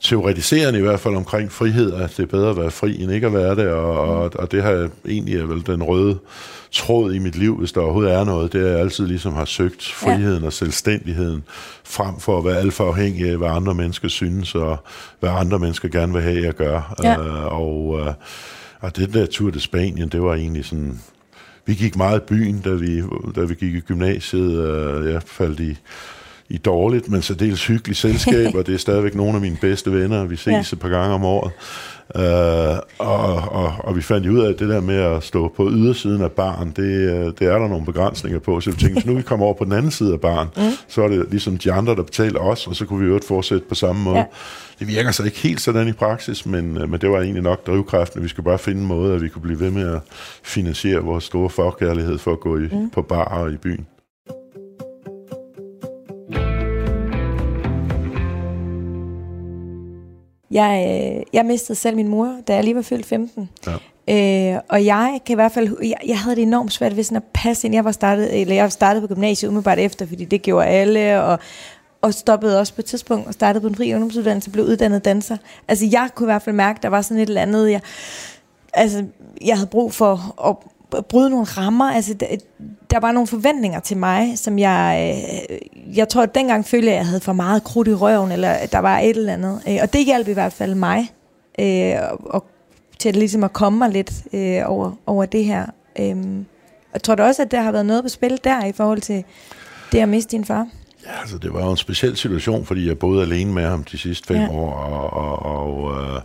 [0.07, 3.27] teoretiserende i hvert fald omkring frihed, at det er bedre at være fri end ikke
[3.27, 6.19] at være det, og, og, og det har egentlig er vel den røde
[6.71, 9.33] tråd i mit liv, hvis der overhovedet er noget, det er, at jeg altid ligesom
[9.33, 10.47] har søgt friheden ja.
[10.47, 11.45] og selvstændigheden,
[11.85, 14.79] frem for at være alt for afhængig af, hvad andre mennesker synes, og
[15.21, 16.95] hvad andre mennesker gerne vil have, jeg gør.
[17.03, 17.21] Ja.
[17.21, 18.07] Uh, og, uh,
[18.81, 21.01] og det der tur til Spanien, det var egentlig sådan...
[21.67, 23.03] Vi gik meget i byen, da vi,
[23.37, 24.49] da vi gik i gymnasiet.
[24.49, 25.79] Uh, jeg faldt i
[26.49, 29.93] i dårligt, men så dels hyggeligt selskab, og det er stadigvæk nogle af mine bedste
[29.93, 30.61] venner, vi ses ja.
[30.61, 31.53] et par gange om året.
[32.15, 35.71] Uh, og, og, og vi fandt ud af, at det der med at stå på
[35.71, 38.61] ydersiden af barn, det, øh, det er der nogle begrænsninger på.
[38.61, 40.63] Så vi tænkte, hvis nu vi kommer over på den anden side af barn, mm.
[40.89, 43.67] så er det ligesom de andre, der betaler os, og så kunne vi jo fortsætte
[43.69, 44.17] på samme måde.
[44.17, 44.25] Ja.
[44.79, 47.67] Det virker så ikke helt sådan i praksis, men, øh, men det var egentlig nok
[47.67, 50.01] drivkraften, vi skulle bare finde en måde, at vi kunne blive ved med at
[50.43, 52.91] finansiere vores store forkærlighed for at gå i, mm.
[52.91, 53.87] på bar og i byen.
[60.51, 63.51] Jeg, øh, jeg mistede selv min mor, da jeg lige var fyldt 15.
[63.67, 63.73] Ja.
[64.09, 67.17] Øh, og jeg kan i hvert fald, jeg, jeg havde det enormt svært ved sådan
[67.17, 67.75] at passe ind.
[67.75, 71.39] Jeg var startet, eller jeg startede på gymnasiet umiddelbart efter, fordi det gjorde alle, og,
[72.03, 75.37] og stoppede også på et tidspunkt og startede på en fri ungdomsuddannelse, blev uddannet danser.
[75.69, 77.81] Altså jeg kunne i hvert fald mærke, der var sådan et eller andet, jeg,
[78.73, 79.05] altså,
[79.45, 80.57] jeg havde brug for at
[81.09, 81.93] bryde nogle rammer.
[81.93, 82.27] Altså, der,
[82.91, 85.15] der var nogle forventninger til mig, som jeg,
[85.51, 85.59] øh,
[85.99, 88.51] jeg tror, at dengang følte jeg, at jeg havde for meget krudt i røven, eller
[88.51, 89.63] at der var et eller andet.
[89.69, 91.13] Øh, og det hjalp i hvert fald mig,
[91.61, 92.45] øh, og,
[92.99, 95.67] til at, ligesom at komme mig lidt øh, over, over det her.
[95.99, 96.17] Øh,
[96.93, 99.25] jeg tror du også, at der har været noget på spil der, i forhold til
[99.93, 100.69] det at miste din far?
[101.07, 103.99] Ja, altså det var jo en speciel situation, fordi jeg boede alene med ham de
[103.99, 104.49] sidste fem ja.
[104.51, 106.21] år, og, og, og øh,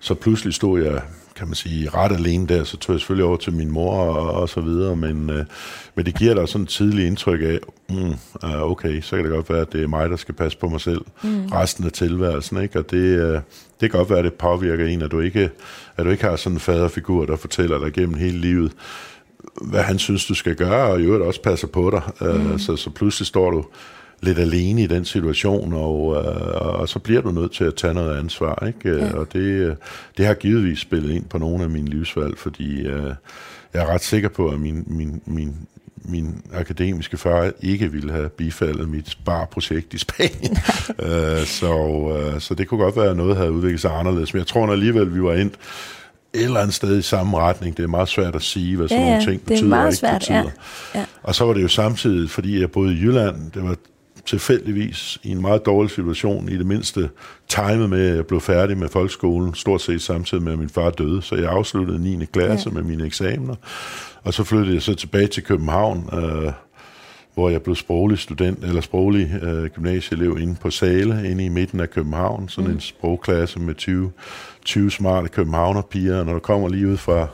[0.00, 1.00] så pludselig stod jeg
[1.40, 4.42] kan man sige, ret alene der, så tog jeg selvfølgelig over til min mor og,
[4.42, 5.44] og så videre, men, øh,
[5.94, 9.50] men det giver dig sådan et tidligt indtryk af, mm, okay, så kan det godt
[9.50, 11.46] være, at det er mig, der skal passe på mig selv mm.
[11.46, 12.78] resten af tilværelsen, ikke?
[12.78, 13.34] og det, øh,
[13.80, 15.50] det kan godt være, at det påvirker en, at du ikke,
[15.96, 18.72] at du ikke har sådan en faderfigur, der fortæller dig gennem hele livet,
[19.62, 22.28] hvad han synes, du skal gøre, og i øvrigt også passer på dig.
[22.28, 22.58] Øh, mm.
[22.58, 23.64] så, så pludselig står du
[24.22, 27.94] lidt alene i den situation, og, øh, og så bliver du nødt til at tage
[27.94, 28.66] noget ansvar.
[28.66, 28.96] Ikke?
[28.96, 29.12] Ja.
[29.12, 29.76] Og det,
[30.16, 33.14] det har givetvis spillet ind på nogle af mine livsvalg, fordi øh,
[33.74, 35.56] jeg er ret sikker på, at min, min, min,
[36.04, 40.56] min akademiske far ikke ville have bifaldet mit sparprojekt i Spanien.
[41.06, 41.74] øh, så,
[42.18, 44.34] øh, så det kunne godt være, at noget havde udviklet sig anderledes.
[44.34, 45.50] Men jeg tror alligevel, vi var ind
[46.34, 47.76] et eller andet sted i samme retning.
[47.76, 49.96] Det er meget svært at sige, hvad sådan ja, nogle ting betyder det er meget
[49.96, 50.50] svært, ikke betyder.
[50.94, 50.98] Ja.
[51.00, 51.04] Ja.
[51.22, 53.76] Og så var det jo samtidig, fordi jeg boede i Jylland, det var
[54.26, 57.10] tilfældigvis i en meget dårlig situation, i det mindste
[57.48, 60.90] timet med, at jeg blev færdig med folkeskolen, stort set samtidig med, at min far
[60.90, 61.22] døde.
[61.22, 62.24] Så jeg afsluttede 9.
[62.24, 62.74] klasse ja.
[62.74, 63.54] med mine eksamener,
[64.24, 66.52] og så flyttede jeg så tilbage til København, øh,
[67.34, 71.80] hvor jeg blev sproglig student, eller sproglig øh, gymnasieelev inde på Sale, inde i midten
[71.80, 72.74] af København, sådan mm.
[72.74, 74.12] en sprogklasse med 20,
[74.64, 77.26] 20 smarte københavnerpiger, og når du kommer lige ud fra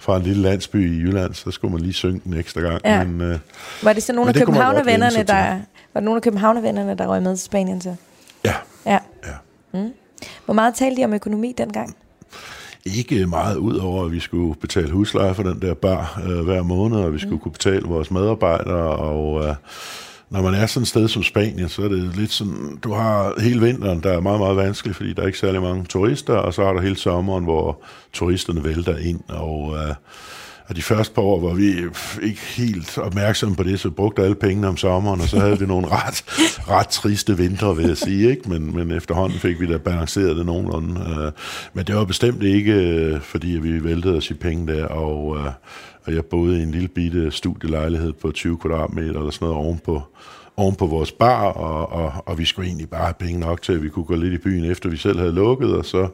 [0.00, 2.80] fra en lille landsby i Jylland, så skulle man lige synge den ekstra gang.
[2.84, 3.04] Ja.
[3.04, 3.38] Men, øh,
[3.82, 5.60] var det så nogle af københavnervennerne, der,
[5.94, 7.94] var det nogle af københavnervennerne, der røg med til Spanien så?
[8.44, 8.54] Ja.
[8.86, 8.98] Ja.
[9.26, 9.78] ja.
[9.78, 9.92] Mm.
[10.44, 11.96] Hvor meget talte de om økonomi dengang?
[12.84, 16.62] Ikke meget ud over, at vi skulle betale husleje for den der bar øh, hver
[16.62, 17.40] måned, og vi skulle mm.
[17.40, 19.54] kunne betale vores medarbejdere, og øh,
[20.30, 23.40] når man er sådan et sted som Spanien, så er det lidt sådan, du har
[23.40, 26.54] hele vinteren, der er meget, meget vanskeligt, fordi der er ikke særlig mange turister, og
[26.54, 27.80] så har du hele sommeren, hvor
[28.12, 29.94] turisterne vælter ind, og øh,
[30.68, 34.22] og de første par år var vi øh, ikke helt opmærksomme på det, så brugte
[34.22, 36.24] alle pengene om sommeren, og så havde vi nogle ret,
[36.68, 38.30] ret triste vintre, vil jeg sige.
[38.30, 38.48] Ikke?
[38.48, 41.00] Men, men efterhånden fik vi da balanceret det nogenlunde.
[41.00, 41.32] Øh,
[41.72, 45.26] men det var bestemt ikke, øh, fordi vi væltede os i penge der, og,
[46.04, 50.02] og jeg boede i en lille bitte studielejlighed på 20 kvadratmeter eller sådan noget ovenpå,
[50.56, 53.72] oven på vores bar, og, og, og vi skulle egentlig bare have penge nok til,
[53.72, 56.08] at vi kunne gå lidt i byen, efter vi selv havde lukket, og så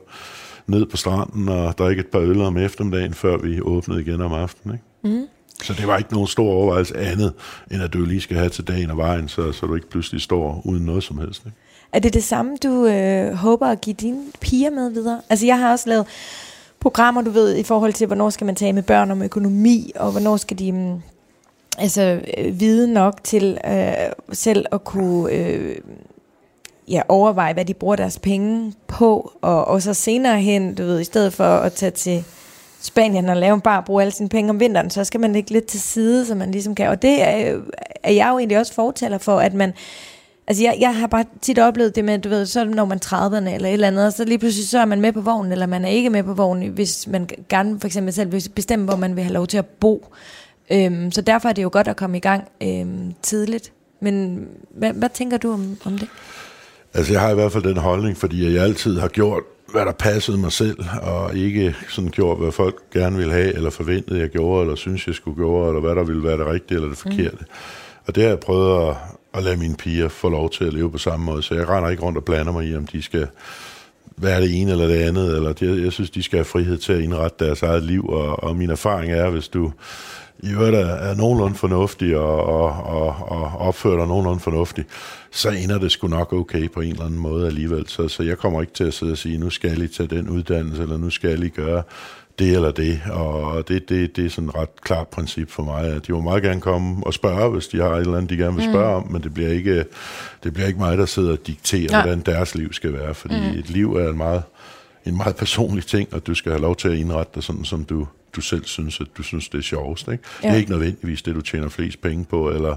[0.66, 4.32] ned på stranden og drikke et par øl om eftermiddagen, før vi åbnede igen om
[4.32, 4.74] aftenen.
[4.74, 5.16] Ikke?
[5.16, 5.26] Mm.
[5.62, 7.32] Så det var ikke nogen stor overvejelse andet,
[7.70, 10.20] end at du lige skal have til dagen og vejen, så, så du ikke pludselig
[10.20, 11.42] står uden noget som helst.
[11.46, 11.56] Ikke?
[11.92, 15.20] Er det det samme, du øh, håber at give dine piger med videre?
[15.30, 16.06] Altså jeg har også lavet
[16.80, 20.10] programmer, du ved, i forhold til, hvornår skal man tale med børn om økonomi, og
[20.10, 21.02] hvornår skal de mm,
[21.78, 23.92] altså, øh, vide nok til øh,
[24.32, 25.76] selv at kunne øh,
[26.88, 31.00] ja, overveje, hvad de bruger deres penge på, og, og så senere hen, du ved,
[31.00, 32.24] i stedet for at tage til
[32.80, 35.32] Spanien og lave en bar og bruge alle sine penge om vinteren, så skal man
[35.32, 36.88] lægge lidt til side, så man ligesom kan.
[36.88, 37.60] Og det er,
[38.02, 39.72] er jeg jo egentlig også fortæller for, at man,
[40.46, 43.54] altså jeg, jeg har bare tit oplevet det med, du ved, så når man 30'erne
[43.54, 45.66] eller et eller andet, og så lige pludselig så er man med på vognen, eller
[45.66, 48.96] man er ikke med på vognen, hvis man gerne for eksempel selv vil bestemme, hvor
[48.96, 50.06] man vil have lov til at bo.
[50.70, 53.72] Øhm, så derfor er det jo godt at komme i gang øhm, tidligt.
[54.00, 56.08] Men hvad, hvad tænker du om, om det?
[56.94, 59.92] Altså, jeg har i hvert fald den holdning, fordi jeg altid har gjort, hvad der
[59.92, 64.28] passede mig selv, og ikke sådan gjort, hvad folk gerne ville have, eller forventede, jeg
[64.28, 66.98] gjorde, eller synes, jeg skulle gøre, eller hvad der ville være det rigtige eller det
[66.98, 67.38] forkerte.
[67.40, 67.46] Mm.
[68.06, 68.96] Og det har jeg prøvet at,
[69.34, 71.90] at lade mine piger få lov til at leve på samme måde, så jeg render
[71.90, 73.26] ikke rundt og blander mig i, om de skal
[74.16, 76.92] være det ene eller det andet, eller det, jeg synes, de skal have frihed til
[76.92, 79.72] at indrette deres eget liv, og, og min erfaring er, hvis du
[80.44, 84.84] i øvrigt er, er nogenlunde fornuftig og, og, og, og opfører dig nogenlunde fornuftig,
[85.30, 87.88] så ender det sgu nok okay på en eller anden måde alligevel.
[87.88, 90.28] Så, så jeg kommer ikke til at sidde og sige, nu skal I tage den
[90.28, 91.82] uddannelse, eller nu skal I gøre
[92.38, 95.84] det eller det, og det, det, det er sådan et ret klart princip for mig,
[95.84, 98.36] at de må meget gerne komme og spørge, hvis de har et eller andet, de
[98.36, 99.06] gerne vil spørge mm.
[99.06, 99.84] om, men det bliver ikke,
[100.44, 102.02] det bliver ikke mig, der sidder og dikterer, ja.
[102.02, 103.58] hvordan deres liv skal være, fordi mm.
[103.58, 104.42] et liv er en meget,
[105.06, 107.84] en meget personlig ting, og du skal have lov til at indrette dig sådan, som
[107.84, 110.08] du, du selv synes, at du synes, det er sjovest.
[110.08, 110.24] Ikke?
[110.42, 110.48] Ja.
[110.48, 112.76] Det er ikke nødvendigvis det, du tjener flest penge på, eller,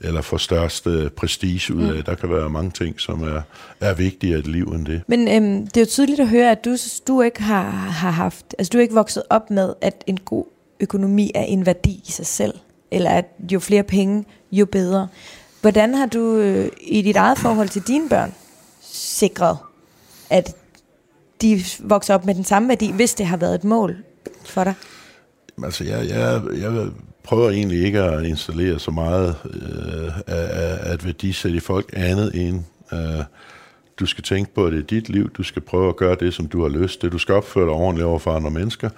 [0.00, 1.96] eller får størst øh, prestige ud af.
[1.96, 2.02] Mm.
[2.02, 3.42] Der kan være mange ting, som er,
[3.80, 5.02] er vigtigere i et liv end det.
[5.06, 6.76] Men øhm, det er jo tydeligt at høre, at du,
[7.08, 10.44] du ikke har, har haft, altså du er ikke vokset op med, at en god
[10.80, 12.54] økonomi er en værdi i sig selv,
[12.90, 15.08] eller at jo flere penge, jo bedre.
[15.60, 18.34] Hvordan har du øh, i dit eget forhold til dine børn
[18.92, 19.56] sikret,
[20.30, 20.56] at
[21.42, 23.96] de vokser op med den samme værdi, hvis det har været et mål
[24.44, 24.74] for dig?
[25.64, 26.88] Altså, jeg, jeg, jeg
[27.24, 32.60] prøver egentlig ikke at installere så meget øh, af, at værdisætte i folk andet end
[32.92, 33.24] øh,
[34.00, 36.34] du skal tænke på, at det er dit liv, du skal prøve at gøre det,
[36.34, 37.12] som du har lyst til.
[37.12, 38.90] Du skal opføre dig ordentligt over for andre mennesker,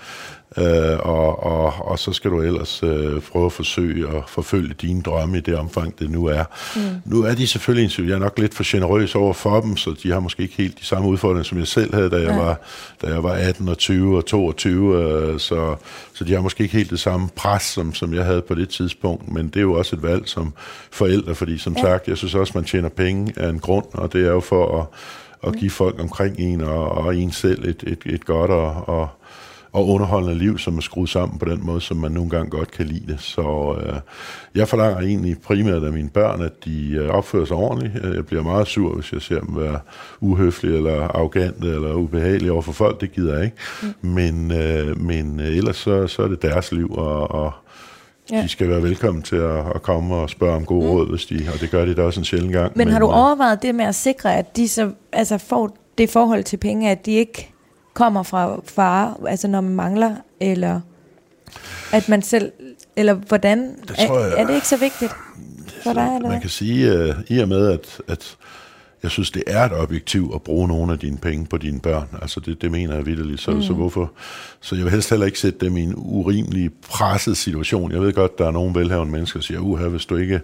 [0.57, 5.03] øh, og, og, og så skal du ellers øh, prøve at forsøge at forfølge dine
[5.03, 6.45] drømme i det omfang, det nu er.
[6.77, 7.13] Mm.
[7.13, 10.11] Nu er de selvfølgelig, jeg er nok lidt for generøs over for dem, så de
[10.11, 12.37] har måske ikke helt de samme udfordringer, som jeg selv havde, da jeg, ja.
[12.37, 12.61] var,
[13.03, 15.77] da jeg var 18 og 20 og 22, øh, så,
[16.15, 18.69] så de har måske ikke helt det samme pres, som, som jeg havde på det
[18.69, 20.55] tidspunkt, men det er jo også et valg som
[20.91, 21.83] forældre, fordi som ja.
[21.83, 24.81] sagt, jeg synes også, man tjener penge af en grund, og det er jo for
[24.81, 24.87] at,
[25.49, 29.09] at give folk omkring en og, og en selv et, et, et godt og, og
[29.75, 32.71] og underholdende liv, som er skruet sammen på den måde, som man nogle gange godt
[32.71, 33.21] kan lide det.
[33.21, 33.95] Så øh,
[34.55, 38.15] jeg forlanger egentlig primært af mine børn, at de øh, opfører sig ordentligt.
[38.15, 39.79] Jeg bliver meget sur, hvis jeg ser dem være
[40.21, 43.01] uhøflige, eller arrogante, eller ubehagelige over for folk.
[43.01, 43.57] Det gider jeg ikke.
[43.83, 44.09] Mm.
[44.09, 47.53] Men, øh, men øh, ellers så, så er det deres liv, og, og
[48.31, 48.43] Ja.
[48.43, 50.91] De skal være velkommen til at, at komme og spørge om gode mm.
[50.91, 52.73] råd, hvis de, og det gør de da også en sjældent gang.
[52.77, 55.77] Men, men har du øh, overvejet det med at sikre, at de så altså får
[55.99, 57.54] det forhold til penge, at de ikke
[57.95, 60.81] kommer fra far, altså når man mangler, eller
[61.93, 62.53] at man selv,
[62.97, 65.13] eller hvordan, det er, jeg, er det ikke så vigtigt
[65.83, 66.15] for dig?
[66.17, 68.37] Eller man kan sige, uh, i og med, at, at
[69.03, 72.09] jeg synes, det er et objektiv at bruge nogle af dine penge på dine børn.
[72.23, 73.41] Altså det, det mener jeg vidderligt.
[73.41, 73.63] Så, mm.
[73.63, 74.13] så hvorfor?
[74.61, 77.93] Så jeg vil helst heller ikke sætte dem i en urimelig presset situation.
[77.93, 80.41] Jeg ved godt, der er nogle velhavende mennesker, der siger, uha, hvis du ikke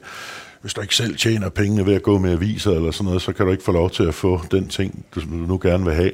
[0.60, 3.32] hvis du ikke selv tjener pengene ved at gå med aviser eller sådan noget, så
[3.32, 6.10] kan du ikke få lov til at få den ting, du nu gerne vil have.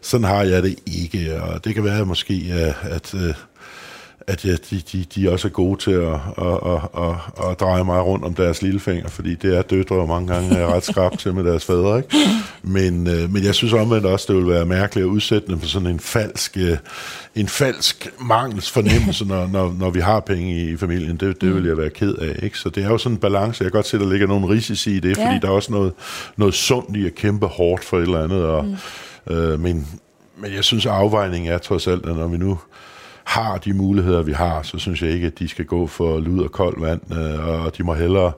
[0.00, 3.36] Sådan har jeg det ikke, og det kan være måske, øh, at, at
[4.26, 7.84] at ja, de, de, de også er gode til at, at, at, at, at dreje
[7.84, 11.18] mig rundt om deres lillefinger, fordi det er døtre, og mange gange er ret skrab
[11.18, 11.98] til med deres fædre.
[11.98, 12.16] Ikke?
[12.62, 15.68] Men, øh, men jeg synes omvendt også, det vil være mærkeligt at udsætte dem for
[15.68, 16.76] sådan en falsk, øh,
[17.34, 21.16] en falsk mangelsfornemmelse, når, når, når vi har penge i, i familien.
[21.16, 22.38] Det, det vil jeg være ked af.
[22.42, 22.58] Ikke?
[22.58, 23.64] Så det er jo sådan en balance.
[23.64, 25.26] Jeg kan godt se, at der ligger nogle risici i det, ja.
[25.26, 25.92] fordi der er også noget,
[26.36, 28.44] noget sundt i at kæmpe hårdt for et eller andet.
[28.44, 29.34] Og, mm.
[29.34, 29.88] øh, men,
[30.36, 32.58] men jeg synes, afvejningen er trods alt, at når vi nu
[33.28, 36.44] har de muligheder, vi har, så synes jeg ikke, at de skal gå for lud
[36.44, 38.32] og koldt vand, øh, og de må hellere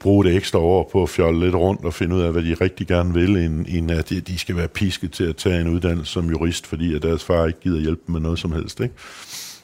[0.00, 2.54] bruge det ekstra år på at fjolle lidt rundt og finde ud af, hvad de
[2.60, 6.12] rigtig gerne vil, end, end at de skal være pisket til at tage en uddannelse
[6.12, 8.80] som jurist, fordi at deres far ikke gider hjælpe dem med noget som helst.
[8.80, 8.94] Ikke?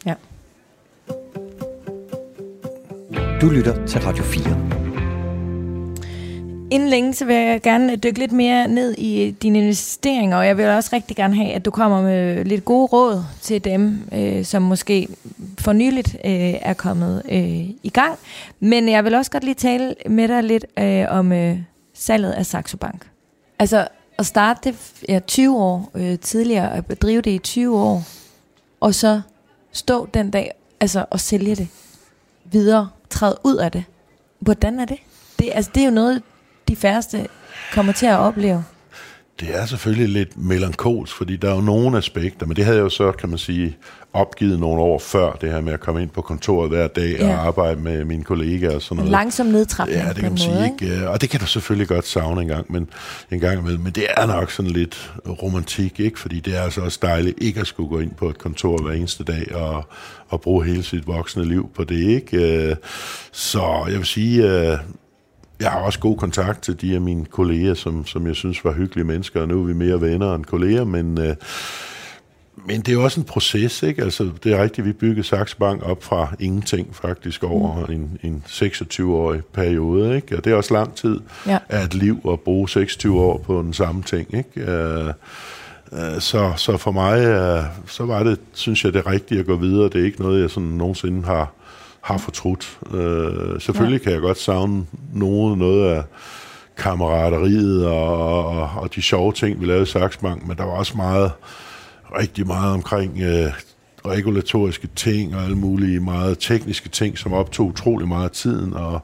[0.06, 0.14] Ja.
[3.40, 4.77] Du lytter til Radio 4.
[6.70, 10.56] Inden længe, så vil jeg gerne dykke lidt mere ned i dine investeringer, og jeg
[10.56, 14.44] vil også rigtig gerne have, at du kommer med lidt gode råd til dem, øh,
[14.44, 15.08] som måske
[15.58, 18.18] for nyligt øh, er kommet øh, i gang.
[18.60, 21.58] Men jeg vil også godt lige tale med dig lidt øh, om øh,
[21.94, 23.08] salget af Saxo Bank.
[23.58, 24.76] Altså at starte det
[25.08, 28.02] ja, 20 år øh, tidligere, at drive det i 20 år,
[28.80, 29.20] og så
[29.72, 31.68] stå den dag altså, og sælge det
[32.44, 33.84] videre, træde ud af det.
[34.38, 34.98] Hvordan er det?
[35.38, 36.22] Det, altså, det er jo noget,
[36.68, 37.26] de færreste
[37.72, 38.64] kommer til at opleve?
[39.40, 42.84] Det er selvfølgelig lidt melankolsk, fordi der er jo nogle aspekter, men det havde jeg
[42.84, 43.76] jo så, kan man sige,
[44.12, 47.36] opgivet nogle år før, det her med at komme ind på kontoret hver dag ja.
[47.36, 49.08] og arbejde med mine kollegaer og sådan noget.
[49.08, 50.54] En langsom nedtrapning Ja, det kan man sige.
[50.54, 51.08] Måde, ikke?
[51.08, 52.88] Og det kan du selvfølgelig godt savne en gang, men,
[53.30, 56.18] en gang imellem, men det er nok sådan lidt romantik, ikke?
[56.18, 58.92] fordi det er altså også dejligt ikke at skulle gå ind på et kontor hver
[58.92, 59.84] eneste dag og,
[60.28, 62.00] og bruge hele sit voksne liv på det.
[62.00, 62.76] ikke.
[63.32, 64.78] Så jeg vil sige,
[65.60, 68.72] jeg har også god kontakt til de af mine kolleger, som, som jeg synes var
[68.72, 71.34] hyggelige mennesker, og nu er vi mere venner end kolleger, men, øh,
[72.66, 74.02] men det er også en proces, ikke?
[74.02, 77.92] Altså, det er rigtigt, vi byggede Saks Bank op fra ingenting faktisk over mm.
[77.94, 80.36] en, en 26-årig periode, ikke?
[80.36, 81.58] Og det er også lang tid ja.
[81.68, 84.70] af et liv at bruge 26 år på den samme ting, ikke?
[84.70, 85.12] Øh,
[85.92, 89.56] øh, så, så for mig, øh, så var det, synes jeg, det rigtige at gå
[89.56, 89.84] videre.
[89.84, 91.52] Det er ikke noget, jeg sådan nogensinde har
[92.00, 92.78] har fortrudt.
[92.94, 94.04] Øh, selvfølgelig ja.
[94.04, 96.02] kan jeg godt savne noget, noget af
[96.76, 100.96] kammerateriet og, og, og de sjove ting, vi lavede i Saxbank, men der var også
[100.96, 101.32] meget,
[102.18, 103.52] rigtig meget omkring øh,
[104.06, 109.00] regulatoriske ting og alle mulige meget tekniske ting, som optog utrolig meget af tiden, og,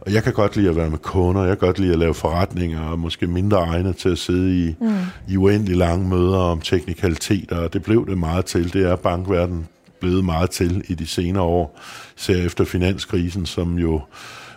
[0.00, 2.14] og jeg kan godt lide at være med kunder, jeg kan godt lide at lave
[2.14, 4.96] forretninger, og måske mindre egnet til at sidde i, mm.
[5.28, 8.72] i uendelig lange møder om teknikaliteter, og det blev det meget til.
[8.72, 9.66] Det er bankverden
[10.04, 11.80] blevet meget til i de senere år,
[12.16, 14.00] ser efter finanskrisen, som jo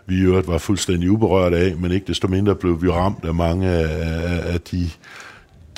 [0.06, 3.34] vi i øvrigt var fuldstændig uberørt af, men ikke desto mindre blev vi ramt af
[3.34, 4.90] mange af, af de,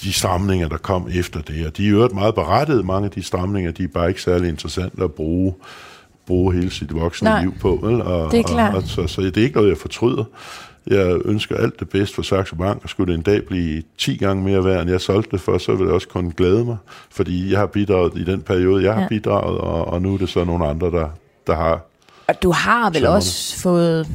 [0.03, 1.67] de stramninger, der kom efter det.
[1.67, 4.49] Og de er øvrigt meget berettet, mange af de stramninger, de er bare ikke særlig
[4.49, 5.53] interessante at bruge
[6.27, 7.79] bruge hele sit voksne Nej, liv på.
[7.83, 8.01] Vel?
[8.01, 8.75] Og, det er klart.
[8.75, 10.23] Og, og, så, så det er ikke noget, jeg fortryder.
[10.87, 14.17] Jeg ønsker alt det bedste for Saxo Bank, og skulle det en dag blive 10
[14.17, 16.77] gange mere værd, end jeg solgte det for, så vil det også kun glæde mig,
[17.11, 19.07] fordi jeg har bidraget i den periode, jeg har ja.
[19.07, 21.09] bidraget, og, og nu er det så nogle andre, der,
[21.47, 21.81] der har.
[22.27, 24.07] Og du har vel også fået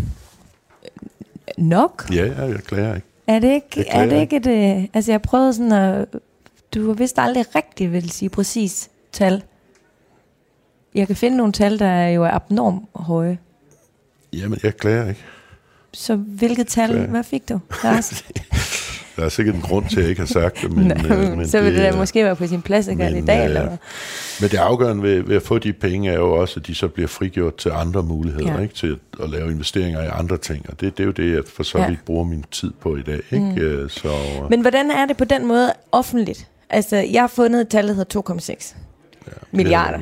[1.58, 2.04] nok?
[2.12, 3.06] Ja, ja, jeg klager ikke.
[3.26, 4.46] Er det ikke, er det ikke et...
[4.46, 6.08] Øh, altså, jeg prøvede sådan at...
[6.74, 9.42] Du har vist aldrig rigtig vil sige præcis tal.
[10.94, 13.38] Jeg kan finde nogle tal, der jo er abnormt høje.
[14.32, 15.24] Jamen, jeg klager ikke.
[15.94, 17.06] Så hvilket tal, Klar.
[17.06, 18.24] hvad fik du, Lars?
[19.16, 20.72] Der er sikkert en grund til, at jeg ikke har sagt det.
[20.72, 23.20] Men, Nå, øh, men så vil det, det måske være på sin plads at i
[23.20, 23.38] dag.
[23.38, 23.78] Øh, eller hvad?
[24.40, 26.88] Men det afgørende ved, ved at få de penge er jo også, at de så
[26.88, 28.60] bliver frigjort til andre muligheder, ja.
[28.60, 28.74] ikke?
[28.74, 30.66] til at, at lave investeringer i andre ting.
[30.68, 31.96] Og det, det er jo det, jeg for så vidt ja.
[32.06, 33.20] bruger min tid på i dag.
[33.30, 33.44] Ikke?
[33.44, 33.58] Mm.
[33.58, 34.08] Øh, så,
[34.50, 36.48] men hvordan er det på den måde offentligt?
[36.70, 38.76] Altså, jeg har fundet et tal, der hedder 2,6
[39.26, 39.98] ja, milliarder.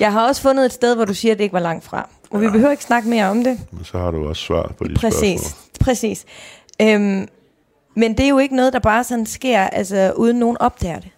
[0.00, 2.08] Jeg har også fundet et sted, hvor du siger, at det ikke var langt fra.
[2.30, 2.46] Og ja.
[2.46, 3.60] vi behøver ikke snakke mere om det.
[3.72, 5.68] Men så har du også svar på de præcis, spørgsmål.
[5.80, 6.24] Præcis.
[6.82, 7.28] Øhm,
[7.96, 11.10] men det er jo ikke noget, der bare sådan sker, altså uden nogen opdager det.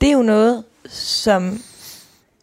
[0.00, 1.60] Det er jo noget, som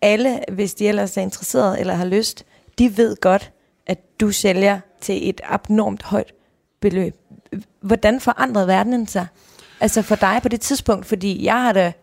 [0.01, 2.45] alle, hvis de ellers er interesseret eller har lyst,
[2.79, 3.51] de ved godt,
[3.87, 6.33] at du sælger til et abnormt højt
[6.79, 7.15] beløb.
[7.81, 9.27] Hvordan forandrede verdenen sig?
[9.79, 11.93] Altså for dig på det tidspunkt, fordi jeg har da,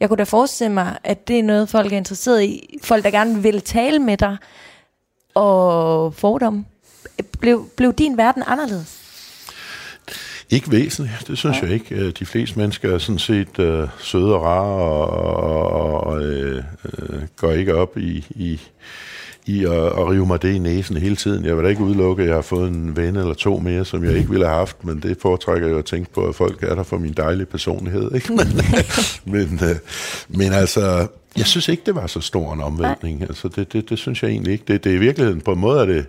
[0.00, 2.78] jeg kunne da forestille mig, at det er noget, folk er interesseret i.
[2.82, 4.36] Folk, der gerne vil tale med dig,
[5.34, 6.66] og fordom.
[7.40, 9.02] Blev, blev din verden anderledes?
[10.52, 11.66] Ikke væsentligt, det synes ja.
[11.66, 11.94] jeg ikke.
[11.94, 15.08] Øh, de fleste mennesker er sådan set uh, søde og rare og,
[15.72, 18.60] og, og uh, går ikke op i, i,
[19.46, 21.44] i at, at rive mig det i næsen hele tiden.
[21.44, 24.04] Jeg vil da ikke udelukke, at jeg har fået en ven eller to mere, som
[24.04, 26.74] jeg ikke ville have haft, men det foretrækker jeg at tænke på, at folk er
[26.74, 28.14] der for min dejlige personlighed.
[28.14, 28.32] Ikke?
[28.36, 28.46] Men,
[29.24, 29.76] men, uh,
[30.28, 33.22] men altså, jeg synes ikke, det var så stor en omvæltning.
[33.22, 34.64] Altså, det, det, det synes jeg egentlig ikke.
[34.68, 36.06] Det, det er i virkeligheden på en måde, at det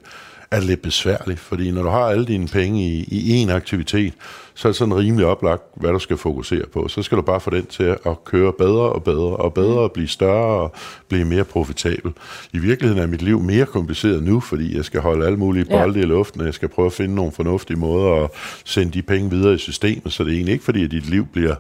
[0.51, 4.13] er lidt besværligt, fordi når du har alle dine penge i, i én aktivitet,
[4.53, 6.87] så er det sådan rimelig oplagt, hvad du skal fokusere på.
[6.87, 9.91] Så skal du bare få den til at køre bedre og bedre og bedre og
[9.91, 10.75] blive større og
[11.07, 12.13] blive mere profitabel.
[12.53, 15.99] I virkeligheden er mit liv mere kompliceret nu, fordi jeg skal holde alle mulige bolde
[15.99, 16.05] ja.
[16.05, 18.29] i luften, og jeg skal prøve at finde nogle fornuftige måder at
[18.65, 21.25] sende de penge videre i systemet, så det er egentlig ikke fordi, at dit liv
[21.25, 21.55] bliver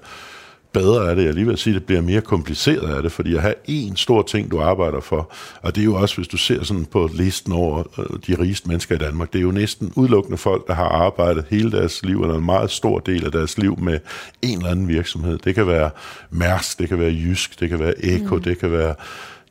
[0.73, 1.25] bedre af det.
[1.25, 3.95] Jeg lige vil sige, at det bliver mere kompliceret af det, fordi at have én
[3.95, 5.31] stor ting, du arbejder for,
[5.61, 8.67] og det er jo også, hvis du ser sådan på listen over øh, de rigeste
[8.67, 12.21] mennesker i Danmark, det er jo næsten udelukkende folk, der har arbejdet hele deres liv,
[12.21, 13.99] eller en meget stor del af deres liv med
[14.41, 15.37] en eller anden virksomhed.
[15.37, 15.89] Det kan være
[16.29, 18.41] Mærsk, det kan være Jysk, det kan være Eko, mm.
[18.41, 18.95] det kan være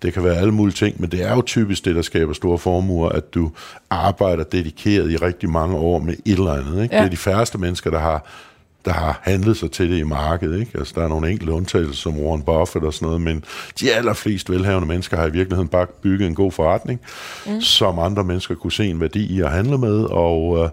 [0.03, 2.59] det kan være alle mulige ting, men det er jo typisk det, der skaber store
[2.59, 3.51] formuer, at du
[3.91, 6.83] arbejder dedikeret i rigtig mange år med et eller andet.
[6.83, 6.95] Ikke?
[6.95, 7.01] Ja.
[7.01, 8.27] Det er de færreste mennesker, der har
[8.85, 10.61] der har handlet sig til det i markedet.
[10.61, 10.79] Ikke?
[10.79, 13.45] Altså, der er nogle enkelte undtagelser som Warren Buffett og sådan noget, men
[13.81, 17.01] de allerflest velhavende mennesker har i virkeligheden bare bygget en god forretning,
[17.47, 17.61] mm.
[17.61, 20.71] som andre mennesker kunne se en værdi i at handle med, og, øh,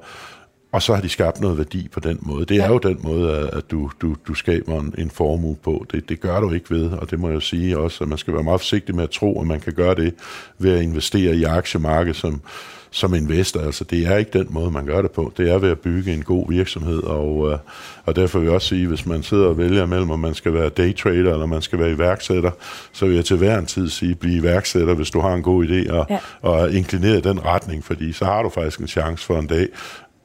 [0.71, 2.45] og så har de skabt noget værdi på den måde.
[2.45, 2.71] Det er ja.
[2.71, 5.85] jo den måde, at du, du, du skaber en, en formue på.
[5.91, 8.33] Det, det gør du ikke ved, og det må jeg sige også, at man skal
[8.33, 10.13] være meget forsigtig med at tro, at man kan gøre det
[10.57, 12.41] ved at investere i aktiemarkedet, som
[12.91, 13.61] som investor.
[13.61, 15.33] Altså, det er ikke den måde, man gør det på.
[15.37, 17.57] Det er ved at bygge en god virksomhed, og, øh,
[18.05, 20.53] og derfor vil jeg også sige, hvis man sidder og vælger mellem, om man skal
[20.53, 22.51] være daytrader, eller man skal være iværksætter,
[22.93, 25.65] så vil jeg til hver en tid sige, bliv iværksætter, hvis du har en god
[25.65, 26.19] idé, og, ja.
[26.41, 29.67] og inklinere den retning, fordi så har du faktisk en chance for en dag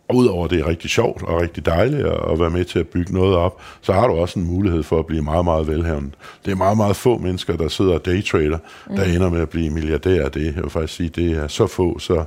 [0.08, 3.14] og udover det er rigtig sjovt og rigtig dejligt at være med til at bygge
[3.14, 6.10] noget op, så har du også en mulighed for at blive meget, meget velhavende.
[6.44, 8.58] Det er meget, meget få mennesker, der sidder og daytrader,
[8.90, 8.96] mm.
[8.96, 10.28] der ender med at blive milliardær.
[10.28, 12.24] Det, jeg vil faktisk sige, det er så få, så,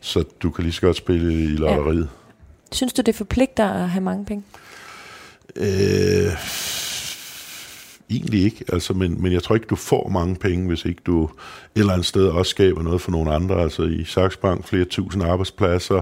[0.00, 2.00] så du kan lige så godt spille i lotteriet.
[2.00, 2.06] Ja.
[2.72, 4.44] Synes du, det forpligter at have mange penge?
[5.56, 6.32] Øh,
[8.10, 11.24] egentlig ikke, altså, men, men jeg tror ikke, du får mange penge, hvis ikke du
[11.24, 11.30] et
[11.76, 13.62] eller andet sted også skaber noget for nogle andre.
[13.62, 16.00] Altså i Saxbank flere tusind arbejdspladser,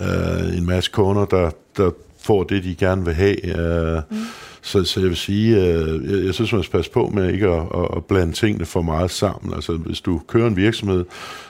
[0.00, 1.90] øh, en masse kunder, der, der
[2.22, 3.46] får det, de gerne vil have.
[3.46, 4.16] Øh, mm.
[4.62, 7.46] så, så jeg vil sige, øh, jeg, jeg synes, man skal passe på med ikke
[7.46, 9.54] at, at, at blande tingene for meget sammen.
[9.54, 11.04] Altså, hvis du kører en virksomhed,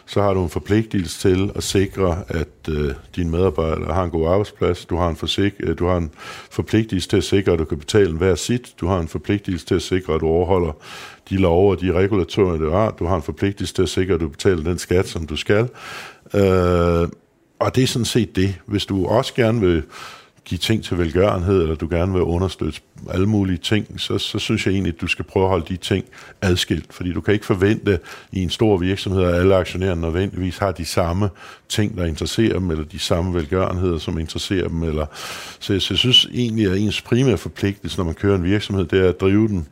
[0.06, 4.28] så har du en forpligtelse til at sikre, at øh, dine medarbejdere har en god
[4.28, 4.84] arbejdsplads.
[4.84, 6.10] Du har en, forsik, øh, du har en
[6.50, 8.74] forpligtelse til at sikre, at du kan betale hver sit.
[8.80, 10.72] Du har en forpligtelse til at sikre, at du overholder
[11.30, 12.90] de love og de regulatorer, du har.
[12.90, 15.68] Du har en forpligtelse til at sikre, at du betaler den skat, som du skal.
[16.34, 17.08] Øh,
[17.60, 18.54] og det er sådan set det.
[18.66, 19.82] Hvis du også gerne vil
[20.44, 24.66] give ting til velgørenhed, eller du gerne vil understøtte alle mulige ting, så, så synes
[24.66, 26.04] jeg egentlig, at du skal prøve at holde de ting
[26.42, 26.92] adskilt.
[26.92, 27.98] Fordi du kan ikke forvente
[28.32, 31.28] i en stor virksomhed, at alle aktionærer nødvendigvis har de samme
[31.68, 34.82] ting, der interesserer dem, eller de samme velgørenheder, som interesserer dem.
[34.82, 35.06] Eller,
[35.60, 39.04] så, så jeg synes egentlig, at ens primære forpligtelse, når man kører en virksomhed, det
[39.04, 39.68] er at drive den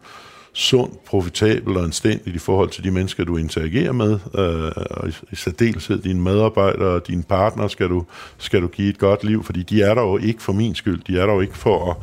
[0.58, 5.36] sund, profitabel og anstændigt i forhold til de mennesker, du interagerer med, øh, og i
[5.36, 8.04] særdeleshed dine medarbejdere og dine partner, skal du,
[8.38, 11.02] skal du give et godt liv, fordi de er der jo ikke for min skyld,
[11.06, 11.96] de er der jo ikke for at,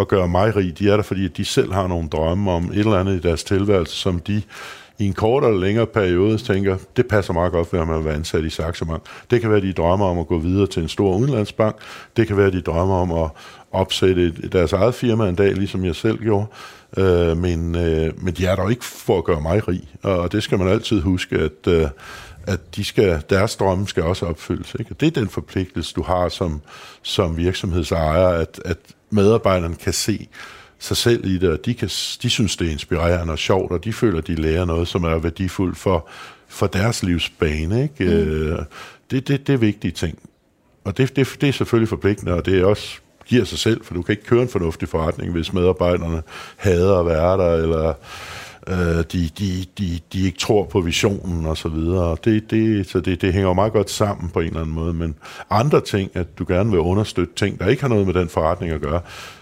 [0.00, 2.78] at gøre mig rig, de er der, fordi de selv har nogle drømme om et
[2.78, 4.42] eller andet i deres tilværelse, som de
[4.98, 8.04] i en kortere eller længere periode tænker, det passer meget godt ved, at man vil
[8.04, 9.02] være ansat i Saxo Bank.
[9.30, 11.76] Det kan være, at de drømmer om at gå videre til en stor udenlandsbank.
[12.16, 13.30] Det kan være, at de drømmer om at
[13.72, 16.46] opsætte deres eget firma en dag, ligesom jeg selv gjorde.
[16.96, 20.42] Øh, men, øh, men de er der ikke for at gøre mig rig, og det
[20.42, 21.88] skal man altid huske, at, øh,
[22.46, 24.76] at de skal, deres drømme skal også opfyldes.
[24.78, 24.94] Ikke?
[25.00, 26.60] det er den forpligtelse, du har som,
[27.02, 28.78] som virksomhedsejer, at, at
[29.10, 30.28] medarbejderne kan se
[30.78, 31.88] sig selv i det, og de, kan,
[32.22, 35.18] de synes, det er inspirerende og sjovt, og de føler, de lærer noget, som er
[35.18, 36.08] værdifuldt for,
[36.48, 37.82] for deres livsbane.
[37.82, 38.04] Ikke?
[38.04, 38.10] Mm.
[38.10, 38.58] Øh,
[39.10, 40.18] det, det, det er vigtige ting.
[40.84, 43.94] Og det, det, det er selvfølgelig forpligtende, og det er også giver sig selv, for
[43.94, 46.22] du kan ikke køre en fornuftig forretning, hvis medarbejderne
[46.56, 47.94] hader at være der, eller
[48.68, 52.16] øh, de, de, de, de ikke tror på visionen og så videre.
[52.24, 54.92] Det, det, så det, det hænger jo meget godt sammen på en eller anden måde,
[54.92, 55.14] men
[55.50, 58.72] andre ting, at du gerne vil understøtte ting, der ikke har noget med den forretning
[58.72, 59.00] at gøre,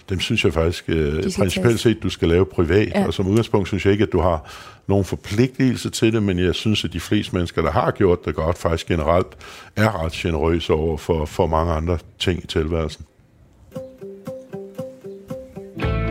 [0.08, 3.06] dem synes jeg faktisk øh, principielt set, du skal lave privat, ja.
[3.06, 4.50] og som udgangspunkt synes jeg ikke, at du har
[4.86, 8.34] nogen forpligtelse til det, men jeg synes, at de fleste mennesker, der har gjort det
[8.34, 9.26] godt, faktisk generelt
[9.76, 13.04] er ret generøse over for, for mange andre ting i tilværelsen.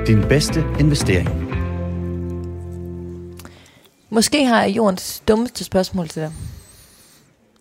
[0.08, 1.30] Din bedste investering.
[4.10, 6.32] Måske har jeg jordens dummeste spørgsmål til dig.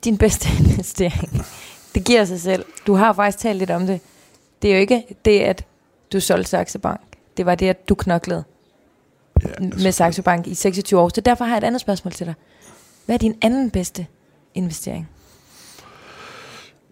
[0.05, 1.47] Din bedste investering.
[1.95, 2.65] Det giver sig selv.
[2.87, 4.01] Du har faktisk talt lidt om det.
[4.63, 5.65] Det er jo ikke det, at
[6.13, 7.01] du solgte Saxo Bank.
[7.37, 8.45] Det var det, at du knoklede
[9.43, 11.11] ja, altså, med Saxo Bank i 26 år.
[11.15, 12.35] Så derfor har jeg et andet spørgsmål til dig.
[13.07, 14.07] Hvad er din anden bedste
[14.55, 15.09] investering?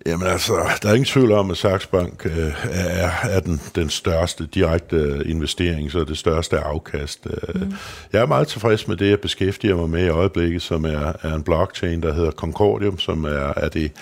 [0.07, 3.91] Jamen altså, der er ingen tvivl om, at Saxo Bank øh, er, er den, den
[3.91, 7.27] største direkte investering, så det største afkast.
[7.27, 7.63] Øh.
[7.63, 7.73] Mm.
[8.13, 11.35] Jeg er meget tilfreds med det, jeg beskæftiger mig med i øjeblikket, som er, er
[11.35, 13.93] en blockchain, der hedder Concordium, som er, er det,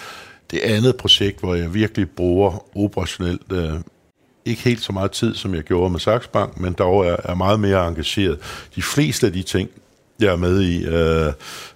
[0.50, 3.72] det andet projekt, hvor jeg virkelig bruger operationelt øh,
[4.44, 7.34] ikke helt så meget tid, som jeg gjorde med Saxo Bank, men dog er, er
[7.34, 8.38] meget mere engageret.
[8.74, 9.68] De fleste af de ting,
[10.20, 11.32] jeg er med i, øh,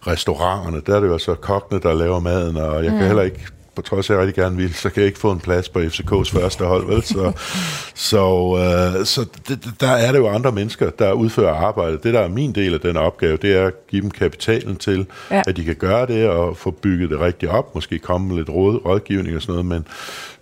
[0.07, 2.99] restauranterne, der er det jo altså kokkene, der laver maden, og jeg mm.
[2.99, 5.19] kan heller ikke på trods af, at jeg rigtig gerne vil, så kan jeg ikke
[5.19, 7.03] få en plads på FCK's første hold, vel?
[7.03, 7.33] Så,
[7.95, 12.05] så, øh, så det, der er det jo andre mennesker, der udfører arbejdet.
[12.05, 15.07] Det, der er min del af den opgave, det er at give dem kapitalen til,
[15.31, 15.43] ja.
[15.47, 18.49] at de kan gøre det og få bygget det rigtigt op, måske komme med lidt
[18.49, 19.87] råd, rådgivning og sådan noget, men,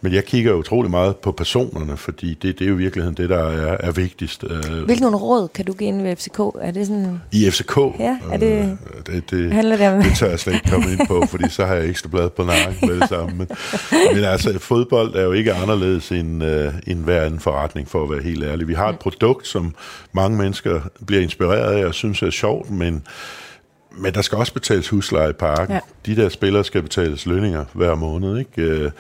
[0.02, 3.28] men jeg kigger utrolig meget på personerne, fordi det, det er jo i virkeligheden det,
[3.28, 4.44] der er, er vigtigst.
[4.44, 4.84] Øh.
[4.84, 6.38] Hvilke råd kan du give ind ved FCK?
[6.38, 7.20] Er det sådan...
[7.32, 7.76] I FCK?
[7.98, 8.52] Ja, er det...
[8.52, 8.68] Øh,
[9.06, 10.02] det, det, handler det, om...
[10.02, 12.44] det tør jeg slet ikke komme ind på, fordi så har jeg ekstra blad på
[12.44, 13.36] nakken med det samme.
[13.36, 13.46] Men,
[14.14, 18.10] men altså, fodbold er jo ikke anderledes end, uh, end hver anden forretning, for at
[18.10, 18.68] være helt ærlig.
[18.68, 19.74] Vi har et produkt, som
[20.12, 23.02] mange mennesker bliver inspireret af og synes er sjovt, men
[23.98, 25.74] men der skal også betales husleje i parken.
[25.74, 25.80] Ja.
[26.06, 28.38] De der spillere skal betales lønninger hver måned.
[28.38, 28.92] Ikke?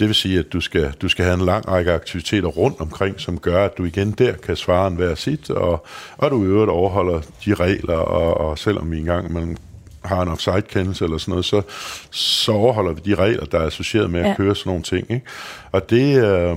[0.00, 3.20] Det vil sige, at du skal, du skal have en lang række aktiviteter rundt omkring,
[3.20, 5.86] som gør, at du igen der kan svare en hver sit, og,
[6.16, 9.56] og du i øvrigt overholder de regler, og, og selvom vi engang man
[10.04, 11.62] har en offside-kendelse eller sådan noget, så,
[12.10, 14.34] så overholder vi de regler, der er associeret med at ja.
[14.34, 15.10] køre sådan nogle ting.
[15.10, 15.26] Ikke?
[15.72, 16.56] Og det, øh,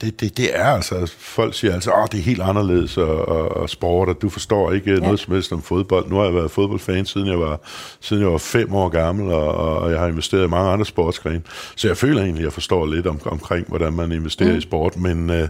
[0.00, 3.62] det, det, det er altså, folk siger altså, at det er helt anderledes at, at,
[3.62, 4.98] at sport, og du forstår ikke ja.
[4.98, 6.08] noget som helst om fodbold.
[6.08, 7.60] Nu har jeg været fodboldfan, siden jeg var,
[8.00, 11.42] siden jeg var fem år gammel, og, og jeg har investeret i mange andre sportsgrene.
[11.76, 14.58] Så jeg føler egentlig, at jeg forstår lidt om, omkring, hvordan man investerer mm.
[14.58, 15.48] i sport, men, øh,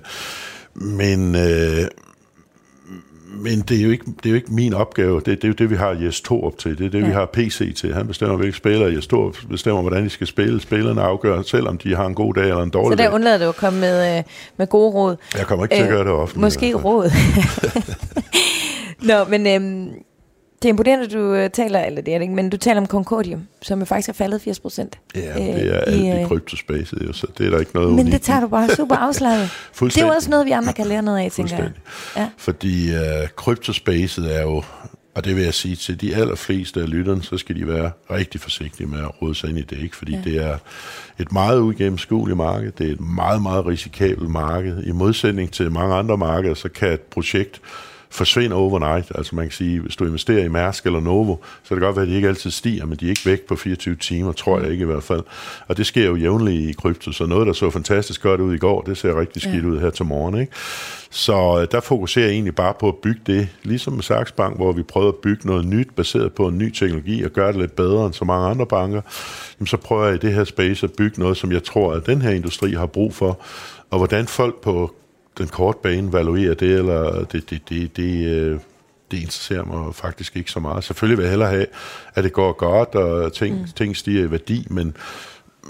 [0.74, 1.88] men, øh,
[3.36, 5.16] men det er, jo ikke, det er jo ikke min opgave.
[5.16, 6.78] Det, det er jo det, vi har Jes Torup til.
[6.78, 7.06] Det er det, ja.
[7.06, 7.94] vi har PC til.
[7.94, 10.60] Han bestemmer, hvilke spillere Jes Torup bestemmer, hvordan de skal spille.
[10.60, 13.04] Spillerne afgør selv, om de har en god dag eller en dårlig dag.
[13.04, 14.24] Så der undlader du at komme med, øh,
[14.56, 15.16] med gode råd.
[15.38, 16.38] Jeg kommer ikke til at gøre det ofte.
[16.38, 16.78] Måske altså.
[16.78, 17.10] råd.
[19.08, 19.88] Nå, men øhm,
[20.64, 22.80] det er imponerende, at du øh, taler, eller det er det ikke, men du taler
[22.80, 24.98] om Concordium, som jo faktisk har faldet 80 procent.
[25.14, 27.90] Ja, det er øh, alt i, i kryptospacet, jo, så det er der ikke noget
[27.90, 28.12] Men unikt.
[28.12, 29.50] det tager du bare super afslaget.
[29.80, 31.70] det er jo også noget, vi andre kan lære noget af, tænker jeg.
[32.16, 32.28] Ja.
[32.36, 34.62] Fordi uh, kryptospacet er jo,
[35.14, 38.40] og det vil jeg sige til de allerfleste af lytterne, så skal de være rigtig
[38.40, 39.96] forsigtige med at råde sig ind i det, ikke?
[39.96, 40.20] fordi ja.
[40.24, 40.58] det er
[41.18, 44.84] et meget uigennemskueligt marked, det er et meget, meget risikabelt marked.
[44.84, 47.60] I modsætning til mange andre markeder, så kan et projekt
[48.14, 49.12] forsvinder overnight.
[49.14, 51.96] Altså man kan sige, hvis du investerer i Mærsk eller Novo, så kan det godt
[51.96, 54.60] være, at de ikke altid stiger, men de er ikke væk på 24 timer, tror
[54.60, 55.22] jeg ikke i hvert fald.
[55.68, 58.58] Og det sker jo jævnligt i krypto, så noget, der så fantastisk godt ud i
[58.58, 59.68] går, det ser rigtig skidt ja.
[59.68, 60.40] ud her til morgen.
[60.40, 60.52] Ikke?
[61.10, 64.56] Så øh, der fokuserer jeg egentlig bare på at bygge det, ligesom med Saks Bank,
[64.56, 67.60] hvor vi prøver at bygge noget nyt, baseret på en ny teknologi, og gøre det
[67.60, 69.00] lidt bedre end så mange andre banker.
[69.58, 72.06] Jamen, så prøver jeg i det her space at bygge noget, som jeg tror, at
[72.06, 73.40] den her industri har brug for,
[73.90, 74.94] og hvordan folk på
[75.38, 78.60] den korte bane valuere det, eller det, det, det, det, øh,
[79.10, 80.84] det interesserer mig faktisk ikke så meget.
[80.84, 81.66] Selvfølgelig vil jeg hellere have,
[82.14, 83.66] at det går godt, og ting, mm.
[83.76, 84.96] ting stiger i værdi, men,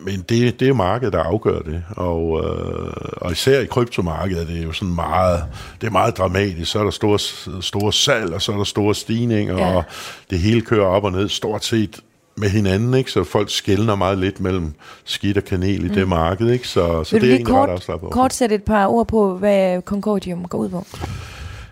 [0.03, 1.83] men det, det er markedet, der afgør det.
[1.91, 5.45] Og, øh, og især i kryptomarkedet det er jo sådan meget,
[5.81, 6.71] det er meget dramatisk.
[6.71, 7.19] Så er der store,
[7.63, 9.77] store salg, og så er der store stigninger, ja.
[9.77, 9.85] og
[10.31, 12.01] det hele kører op og ned stort set
[12.37, 13.11] med hinanden, ikke?
[13.11, 14.75] så folk skældner meget lidt mellem
[15.05, 15.95] skidt og kanel i mm.
[15.95, 16.51] det marked.
[16.51, 16.69] Ikke?
[16.69, 19.83] Så, så Vil det er egentlig kort, ret kort sætte et par ord på, hvad
[19.83, 20.87] Concordium går ud på?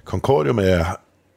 [0.05, 0.85] Concordium er,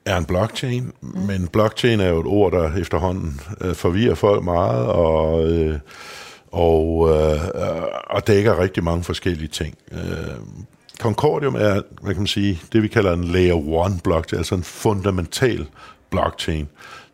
[0.05, 1.19] er en blockchain, mm.
[1.19, 5.79] men blockchain er jo et ord, der efterhånden øh, forvirrer folk meget, og, øh,
[6.51, 7.39] og, øh,
[8.09, 9.77] og dækker rigtig mange forskellige ting.
[9.91, 9.99] Øh,
[10.99, 14.63] Concordium er, hvad kan man sige, det vi kalder en layer 1 blockchain, altså en
[14.63, 15.65] fundamental
[16.09, 16.67] blockchain,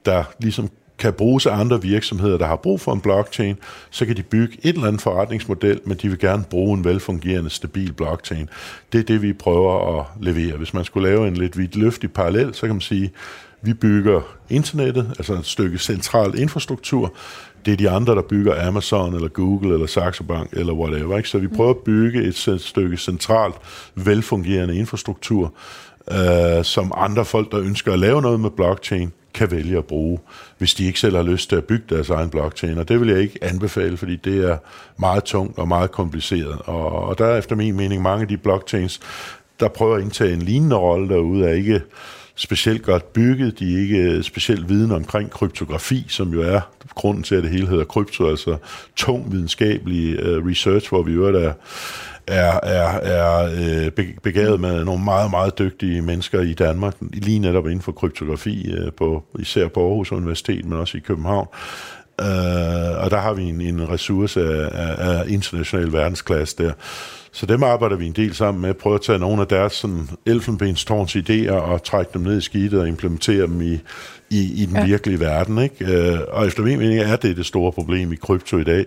[0.05, 0.69] der ligesom
[1.01, 3.55] kan bruges af andre virksomheder, der har brug for en blockchain,
[3.89, 7.49] så kan de bygge et eller andet forretningsmodel, men de vil gerne bruge en velfungerende,
[7.49, 8.49] stabil blockchain.
[8.93, 10.57] Det er det, vi prøver at levere.
[10.57, 13.11] Hvis man skulle lave en lidt vidt løftig parallel, så kan man sige,
[13.61, 17.13] vi bygger internettet, altså et stykke central infrastruktur.
[17.65, 21.17] Det er de andre, der bygger Amazon, eller Google, eller Saxo Bank, eller whatever.
[21.17, 21.29] Ikke?
[21.29, 23.55] Så vi prøver at bygge et stykke centralt,
[23.95, 25.53] velfungerende infrastruktur,
[26.11, 30.19] øh, som andre folk, der ønsker at lave noget med blockchain, kan vælge at bruge,
[30.57, 32.77] hvis de ikke selv har lyst til at bygge deres egen blockchain.
[32.77, 34.57] Og det vil jeg ikke anbefale, fordi det er
[34.97, 36.61] meget tungt og meget kompliceret.
[36.65, 38.99] Og, og der er efter min mening mange af de blockchains,
[39.59, 41.81] der prøver at indtage en lignende rolle derude, er ikke
[42.35, 46.61] specielt godt bygget, de er ikke specielt viden omkring kryptografi, som jo er
[46.95, 48.57] grunden til, at det hele hedder krypto, altså
[48.95, 51.53] tung videnskabelig øh, research, hvor vi jo er
[52.31, 53.49] er, er, er
[53.87, 58.71] øh, begavet med nogle meget, meget dygtige mennesker i Danmark, lige netop inden for kryptografi,
[58.71, 61.47] øh, på, især på Aarhus Universitet, men også i København.
[62.21, 66.73] Uh, og der har vi en, en ressource af, af, af international verdensklasse der.
[67.31, 70.09] Så dem arbejder vi en del sammen med, prøve at tage nogle af deres sådan,
[70.25, 73.79] elfenbenstårns idéer og trække dem ned i skidtet og implementere dem i,
[74.31, 74.85] i, i den ja.
[74.85, 75.57] virkelige verden.
[75.57, 75.85] Ikke?
[75.85, 78.85] Øh, og efter min mening er det det store problem i krypto i dag,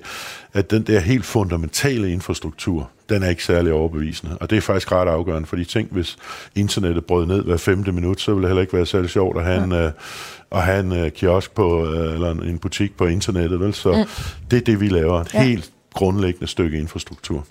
[0.53, 4.39] at den der helt fundamentale infrastruktur, den er ikke særlig overbevisende.
[4.39, 6.17] Og det er faktisk ret afgørende, fordi tænk, hvis
[6.55, 9.45] internettet brød ned hver femte minut, så ville det heller ikke være særlig sjovt at
[9.45, 9.65] have ja.
[9.65, 13.61] en, uh, at have en uh, kiosk på, uh, eller en butik på internettet.
[13.61, 13.75] Vel?
[13.75, 14.45] Så mm.
[14.51, 15.21] det er det, vi laver.
[15.21, 15.43] Et ja.
[15.43, 17.47] helt grundlæggende stykke infrastruktur.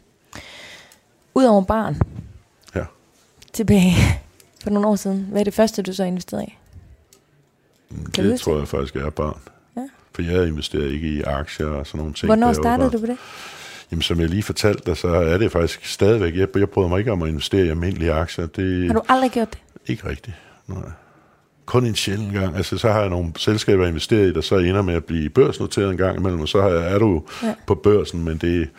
[1.35, 1.97] Udover barn,
[2.75, 2.83] ja.
[3.53, 3.95] tilbage
[4.63, 6.57] for nogle år siden, hvad er det første, du så investerede i?
[8.13, 9.37] Kan det tror jeg faktisk er barn.
[9.77, 9.81] Ja.
[10.15, 12.27] For jeg investerer ikke i aktier og sådan nogle ting.
[12.27, 13.17] Hvornår startede du på det?
[13.91, 16.35] Jamen, som jeg lige fortalte dig, så er det faktisk stadigvæk...
[16.35, 18.45] Jeg, jeg bryder mig ikke om at investere i almindelige aktier.
[18.45, 19.59] Det, har du aldrig gjort det?
[19.87, 20.35] Ikke rigtigt,
[20.67, 20.79] nej.
[21.65, 22.55] Kun en sjældent gang.
[22.55, 25.91] Altså, så har jeg nogle selskaber investeret i, der så ender med at blive børsnoteret
[25.91, 27.53] en gang imellem, og så er du ja.
[27.67, 28.69] på børsen, men det...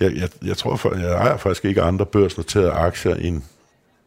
[0.00, 3.42] Jeg, jeg, jeg tror, for, jeg ejer faktisk ikke andre børsnoterede aktier end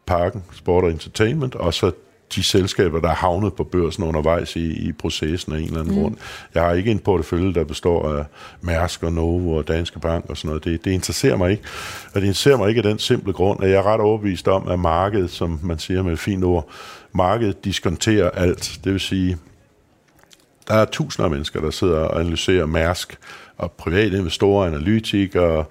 [0.06, 1.92] Parken, Sport og Entertainment, og så
[2.34, 5.94] de selskaber, der er havnet på børsen undervejs i, i processen af en eller anden
[5.94, 6.00] mm.
[6.00, 6.16] grund.
[6.54, 8.24] Jeg har ikke en portefølje, der består af
[8.60, 10.64] Mærsk og Novo og Danske Bank og sådan noget.
[10.64, 11.62] Det, det interesserer mig ikke.
[12.06, 14.68] Og det interesserer mig ikke af den simple grund, at jeg er ret overbevist om,
[14.68, 16.68] at markedet, som man siger med et fint ord,
[17.12, 18.80] markedet diskonterer alt.
[18.84, 19.38] Det vil sige,
[20.68, 23.18] der er tusinder af mennesker, der sidder og analyserer Mærsk,
[23.58, 25.64] og private investorer, analytikere,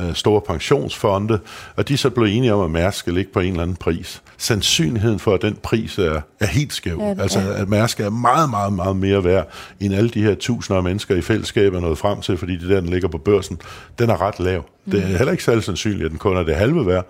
[0.00, 1.38] øh, store pensionsfonde,
[1.76, 4.22] og de så blevet enige om, at Mærsk skal ligge på en eller anden pris.
[4.36, 6.98] Sandsynligheden for, at den pris er, er helt skæv.
[7.00, 9.48] Ja, altså, at Mærsk er meget, meget, meget mere værd,
[9.80, 12.68] end alle de her tusinder af mennesker i fællesskab er nået frem til, fordi det
[12.68, 13.58] der, den ligger på børsen,
[13.98, 14.64] den er ret lav.
[14.84, 14.92] Mm.
[14.92, 17.06] Det er heller ikke særlig sandsynligt, at den kun er det halve værd.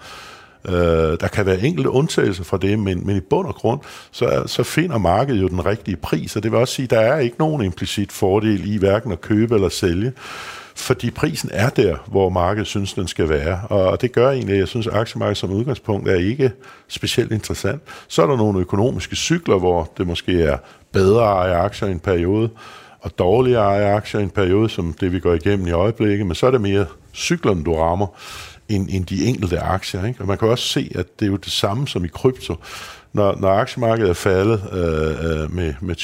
[0.68, 0.74] Uh,
[1.20, 3.80] der kan være enkelte undtagelser fra det, men, men i bund og grund,
[4.10, 7.00] så, så finder markedet jo den rigtige pris, og det vil også sige, at der
[7.00, 10.12] er ikke nogen implicit fordel i hverken at købe eller sælge
[10.78, 13.60] fordi prisen er der, hvor markedet synes, den skal være.
[13.70, 16.52] Og det gør egentlig, at jeg synes, at aktiemarkedet som udgangspunkt er ikke
[16.88, 17.82] specielt interessant.
[18.08, 20.58] Så er der nogle økonomiske cykler, hvor det måske er
[20.92, 22.50] bedre at eje aktier i en periode,
[23.00, 26.26] og dårligere at eje aktier i en periode, som det vi går igennem i øjeblikket,
[26.26, 28.06] men så er det mere cyklerne, du rammer,
[28.68, 30.04] end, end de enkelte aktier.
[30.04, 30.20] Ikke?
[30.20, 32.56] Og man kan også se, at det er jo det samme som i krypto
[33.12, 35.96] når, når aktiemarkedet er faldet øh, øh med, med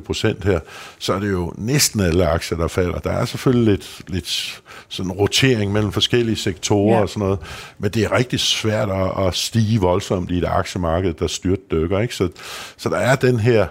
[0.00, 0.60] procent her,
[0.98, 2.98] så er det jo næsten alle aktier, der falder.
[2.98, 7.02] Der er selvfølgelig lidt, lidt sådan rotering mellem forskellige sektorer ja.
[7.02, 7.38] og sådan noget,
[7.78, 12.00] men det er rigtig svært at, at stige voldsomt i et aktiemarked, der styrt dykker.
[12.00, 12.14] Ikke?
[12.14, 12.28] Så,
[12.76, 13.66] så der er den her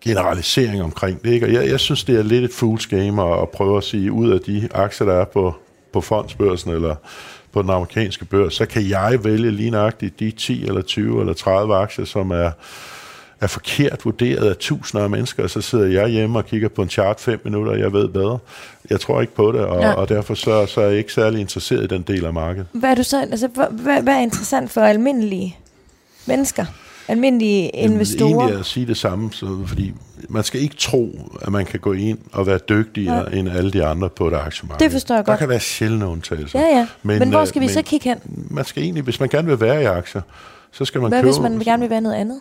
[0.00, 1.30] generalisering omkring det.
[1.30, 1.46] Ikke?
[1.46, 4.12] Og jeg, jeg synes, det er lidt et fool's game at, at prøve at sige,
[4.12, 5.54] ud af de aktier, der er på,
[5.92, 6.94] på fondsbørsen eller
[7.52, 11.32] på den amerikanske børs, så kan jeg vælge lige nøjagtigt de 10 eller 20 eller
[11.32, 12.50] 30 aktier, som er,
[13.40, 16.82] er forkert vurderet af tusinder af mennesker, og så sidder jeg hjemme og kigger på
[16.82, 18.38] en chart fem minutter, og jeg ved bedre.
[18.90, 19.92] Jeg tror ikke på det, og, ja.
[19.92, 22.66] og derfor så, så er jeg ikke særlig interesseret i den del af markedet.
[22.72, 25.56] Hvad er, du så, altså, hvad, hvad er interessant for almindelige
[26.26, 26.64] mennesker?
[27.08, 28.28] Almindelige investorer.
[28.40, 29.92] Egentlig at sige det samme, så, fordi
[30.28, 33.38] man skal ikke tro, at man kan gå ind og være dygtigere ja.
[33.38, 34.84] end alle de andre på et aktiemarked.
[34.84, 35.38] Det forstår jeg Der godt.
[35.38, 36.60] kan være sjældne undtagelser.
[36.60, 36.86] Ja, ja.
[37.02, 38.18] Men, men hvor øh, skal vi så kigge hen?
[38.50, 40.22] Man skal egentlig, hvis man gerne vil være i aktier,
[40.72, 41.32] så skal man Hvad købe...
[41.32, 42.40] hvis man gerne vil være noget andet?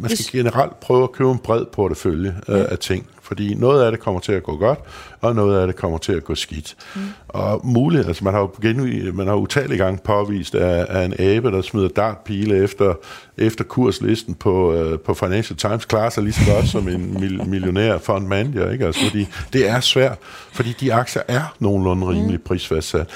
[0.00, 2.64] man hvis- skal generelt prøve at købe en bred portefølje ja.
[2.64, 3.06] af ting.
[3.26, 4.78] Fordi noget af det kommer til at gå godt,
[5.20, 6.76] og noget af det kommer til at gå skidt.
[6.94, 7.00] Mm.
[7.28, 11.14] Og muligt, altså man har jo genvi- man har utallige gange påvist af, af en
[11.18, 12.94] abe, der smider dartpile efter,
[13.38, 17.48] efter kurslisten på, øh, på Financial Times, klarer sig lige så godt som en mil,
[17.48, 18.86] millionær fond manager, ikke?
[18.86, 20.18] Altså, fordi det er svært,
[20.52, 23.06] fordi de aktier er nogenlunde rimelig prisfastsat.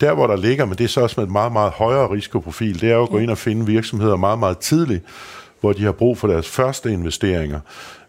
[0.00, 2.80] Der, hvor der ligger, men det er så også med et meget, meget højere risikoprofil,
[2.80, 5.04] det er jo at gå ind og finde virksomheder meget, meget tidligt,
[5.60, 7.60] hvor de har brug for deres første investeringer,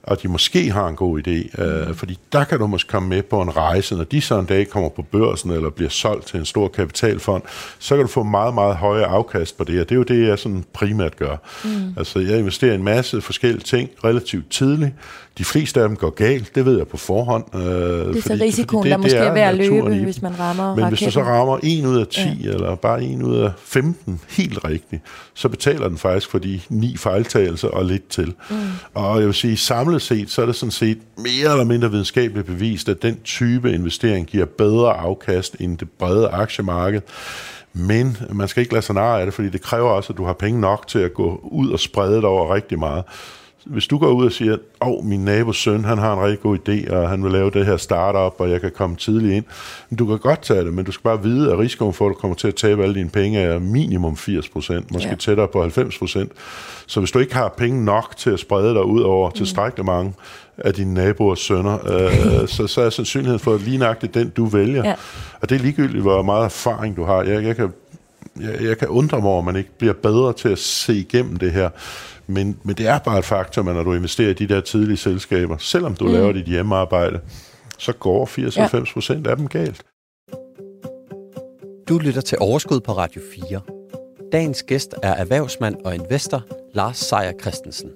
[0.03, 3.23] og de måske har en god idé, øh, fordi der kan du måske komme med
[3.23, 6.39] på en rejse, når de så en dag kommer på børsen eller bliver solgt til
[6.39, 7.43] en stor kapitalfond,
[7.79, 10.27] så kan du få meget, meget høje afkast på det, og det er jo det,
[10.27, 11.37] jeg sådan primært gør.
[11.63, 11.93] Mm.
[11.97, 14.91] Altså, jeg investerer i en masse forskellige ting relativt tidligt.
[15.39, 17.55] De fleste af dem går galt, det ved jeg på forhånd.
[17.55, 20.87] Øh, Det er så risikoen, der måske er ved at løbe, hvis man rammer Men
[20.87, 21.39] hvis du så raketten.
[21.39, 22.49] rammer 1 ud af 10, ja.
[22.49, 25.01] eller bare 1 ud af 15 helt rigtigt,
[25.33, 28.33] så betaler den faktisk for de ni fejltagelser og lidt til.
[28.49, 28.55] Mm.
[28.93, 32.47] Og jeg vil sige, samlet set, så er det sådan set mere eller mindre videnskabeligt
[32.47, 37.01] bevist, at den type investering giver bedre afkast end det brede aktiemarked.
[37.73, 40.25] Men man skal ikke lade sig narre af det, fordi det kræver også, at du
[40.25, 43.03] har penge nok til at gå ud og sprede det over rigtig meget.
[43.69, 46.39] Hvis du går ud og siger, at oh, min nabos søn han har en rigtig
[46.39, 49.45] god idé, og han vil lave det her startup, og jeg kan komme tidligt ind.
[49.89, 52.09] Men du kan godt tage det, men du skal bare vide, at risikoen for, at
[52.09, 55.15] du kommer til at tabe alle dine penge, er minimum 80 procent, måske Ja.
[55.15, 56.31] tættere på 90 procent.
[56.87, 60.13] Så hvis du ikke har penge nok til at sprede dig ud over tilstrækkeligt mange
[60.57, 64.45] af dine naboers sønner, øh, så, så er sandsynligheden for at lige nøjagtigt den, du
[64.45, 64.83] vælger.
[64.85, 64.95] Ja.
[65.41, 67.23] Og det er ligegyldigt, hvor meget erfaring du har.
[67.23, 67.69] Jeg, jeg kan
[68.41, 71.35] jeg, jeg kan undre mig over, at man ikke bliver bedre til at se igennem
[71.35, 71.69] det her.
[72.29, 74.97] Men, men det er bare et faktum, at når du investerer i de der tidlige
[74.97, 76.13] selskaber, selvom du mm.
[76.13, 77.19] laver dit hjemmearbejde,
[77.77, 78.25] så går
[78.87, 79.81] 80-90 procent af dem galt.
[81.89, 83.61] Du lytter til Overskud på Radio 4.
[84.31, 86.41] Dagens gæst er erhvervsmand og investor
[86.73, 87.89] Lars Seier Christensen.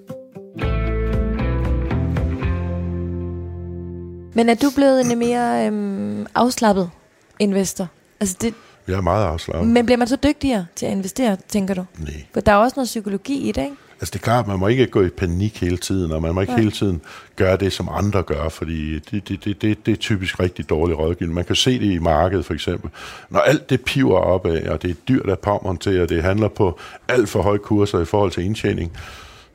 [4.34, 6.90] Men er du blevet en mere øhm, afslappet
[7.38, 7.88] investor?
[8.20, 8.54] Altså det,
[8.88, 9.68] Jeg er meget afslappet.
[9.70, 11.84] men bliver man så dygtigere til at investere, tænker du?
[11.98, 12.24] Nej.
[12.32, 13.76] For der er også noget psykologi i det, ikke?
[14.04, 16.40] Altså det er klart, man må ikke gå i panik hele tiden, og man må
[16.40, 16.60] ikke Nej.
[16.60, 17.00] hele tiden
[17.36, 20.98] gøre det, som andre gør, fordi det, det, det, det, det er typisk rigtig dårlig
[20.98, 21.34] rådgivning.
[21.34, 22.90] Man kan se det i markedet for eksempel.
[23.30, 26.78] Når alt det piver opad, og det er dyrt at påmontere, og det handler på
[27.08, 28.92] alt for høje kurser i forhold til indtjening,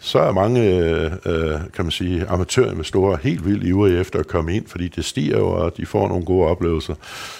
[0.01, 4.55] så er mange øh, øh, kan man sige, amatørinvestorer helt vildt ivrige efter at komme
[4.55, 6.95] ind, fordi det stiger jo, og de får nogle gode oplevelser.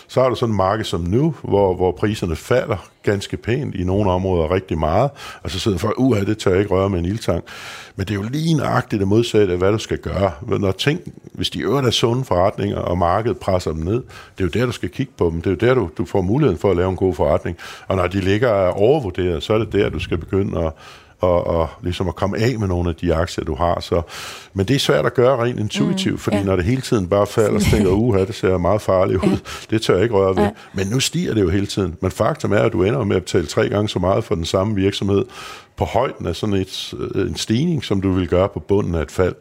[0.07, 3.84] Så har du sådan et marked som nu, hvor, hvor priserne falder ganske pænt, i
[3.84, 5.10] nogle områder rigtig meget,
[5.43, 7.43] og så sidder folk, uha, det tør jeg ikke røre med en ildtang.
[7.95, 10.32] Men det er jo lige nøjagtigt det modsatte af, hvad du skal gøre.
[10.41, 10.99] Når ting,
[11.34, 14.03] hvis de øvrigt er sunde forretninger, og markedet presser dem ned,
[14.38, 15.41] det er jo der, du skal kigge på dem.
[15.41, 17.57] Det er jo der, du, du får muligheden for at lave en god forretning.
[17.88, 20.74] Og når de ligger overvurderet, så er det der, du skal begynde at
[21.20, 23.80] og, og ligesom at komme af med nogle af de aktier, du har.
[23.80, 24.02] Så,
[24.54, 26.44] men det er svært at gøre rent intuitivt, mm, fordi ja.
[26.44, 29.38] når det hele tiden bare falder, så tænker uha, det ser meget farligt ud.
[29.70, 30.44] Det tør jeg ikke røre ved.
[30.44, 30.50] Ja.
[30.74, 31.96] Men nu stiger det jo hele tiden.
[32.02, 34.46] Men faktum er, at du ender med at betale tre gange så meget for den
[34.46, 35.26] samme virksomhed
[35.78, 39.02] på højden af sådan et, øh, en stigning, som du vil gøre på bunden af
[39.02, 39.36] et fald.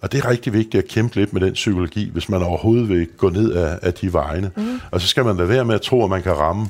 [0.00, 3.06] Og det er rigtig vigtigt at kæmpe lidt med den psykologi, hvis man overhovedet vil
[3.16, 4.50] gå ned af, af de vegne.
[4.56, 4.80] Mm.
[4.90, 6.66] Og så skal man lade være med at tro, at man kan ramme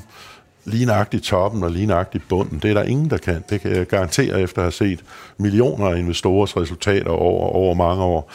[0.65, 2.59] lige nøjagtigt toppen og lige nøjagtigt bunden.
[2.59, 3.43] Det er der ingen, der kan.
[3.49, 4.99] Det kan jeg garantere efter at have set
[5.37, 8.31] millioner af investorers resultater over, over mange år.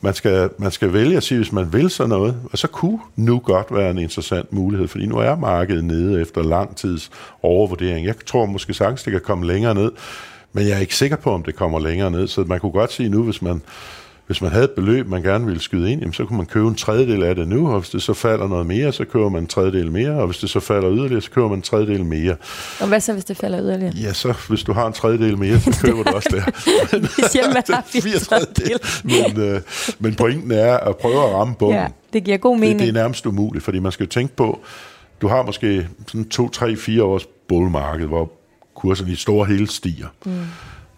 [0.00, 2.98] Man skal, man skal vælge at sige, hvis man vil sådan noget, og så kunne
[3.16, 7.10] nu godt være en interessant mulighed, fordi nu er markedet nede efter lang tids
[7.42, 8.06] overvurdering.
[8.06, 9.92] Jeg tror måske sagtens, det kan komme længere ned,
[10.52, 12.92] men jeg er ikke sikker på, om det kommer længere ned, så man kunne godt
[12.92, 13.62] sige nu, hvis man
[14.26, 16.68] hvis man havde et beløb, man gerne ville skyde ind, jamen, så kunne man købe
[16.68, 19.42] en tredjedel af det nu, og hvis det så falder noget mere, så køber man
[19.42, 22.36] en tredjedel mere, og hvis det så falder yderligere, så køber man en tredjedel mere.
[22.80, 23.92] Og hvad så, hvis det falder yderligere?
[23.94, 26.42] Ja, så hvis du har en tredjedel mere, så køber du også der.
[27.22, 27.84] Hvis jeg har
[28.52, 29.60] fire men, øh,
[29.98, 31.76] men pointen er at prøve at ramme bunden.
[31.76, 32.78] Ja, det giver god mening.
[32.78, 34.60] Det, det er nærmest umuligt, fordi man skal jo tænke på,
[35.20, 38.32] du har måske sådan to, tre, fire års bullmarked, hvor
[38.74, 40.06] kurserne i store hele stiger.
[40.24, 40.32] Mm.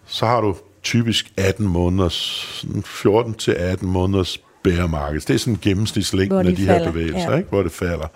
[0.05, 2.13] Så har du typisk 18 måneders,
[2.61, 5.21] sådan 14 til 18 måneders bæremarked.
[5.21, 7.37] Det er sådan gennemsnitslængden de af de her falder, bevægelser, ja.
[7.37, 7.49] ikke?
[7.49, 8.07] hvor det falder.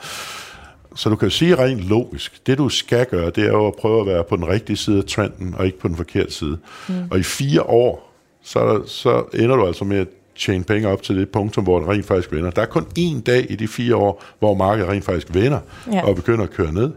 [0.95, 3.73] Så du kan jo sige rent logisk, det du skal gøre, det er jo at
[3.75, 6.57] prøve at være på den rigtige side af trenden, og ikke på den forkerte side.
[6.87, 6.93] Mm.
[7.11, 10.07] Og i fire år, så, der, så ender du altså med at
[10.37, 12.51] tjene penge op til det punktum, hvor det rent faktisk vender.
[12.51, 15.59] Der er kun én dag i de fire år, hvor markedet rent faktisk vender
[15.91, 16.05] Ja.
[16.05, 16.91] og begynder at køre ned.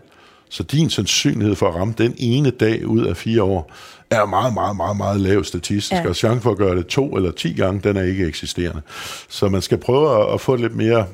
[0.49, 3.71] Så din sandsynlighed for at ramme den ene dag ud af fire år,
[4.11, 6.09] er meget, meget, meget, meget lav statistisk, ja.
[6.09, 8.83] og chancen for at gøre det to eller ti gange, den er ikke eksisterende.
[9.29, 11.07] Så man skal prøve at, få lidt mere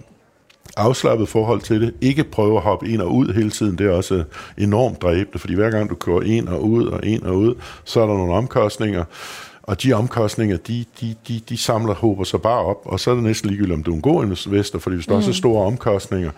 [0.76, 1.94] afslappet forhold til det.
[2.00, 3.78] Ikke prøve at hoppe ind og ud hele tiden.
[3.78, 4.24] Det er også
[4.58, 7.54] enormt dræbende, fordi hver gang du går ind og ud og ind og ud,
[7.84, 9.04] så er der nogle omkostninger.
[9.62, 13.14] Og de omkostninger, de, de, de, de samler håber sig bare op, og så er
[13.14, 15.16] det næsten ligegyldigt, om du er en god investor, fordi hvis der mm.
[15.16, 16.30] også er store omkostninger,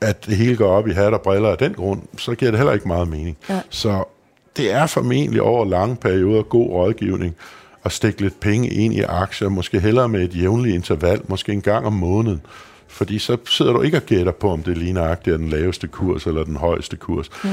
[0.00, 2.58] at det hele går op i hat og briller af den grund, så giver det
[2.58, 3.36] heller ikke meget mening.
[3.48, 3.60] Ja.
[3.70, 4.04] Så
[4.56, 7.34] det er formentlig over lange perioder god rådgivning
[7.84, 11.60] at stikke lidt penge ind i aktier, måske hellere med et jævnligt interval, måske en
[11.60, 12.40] gang om måneden.
[12.88, 16.26] Fordi så sidder du ikke og gætter på, om det ligner er den laveste kurs
[16.26, 17.30] eller den højeste kurs.
[17.44, 17.50] Mm.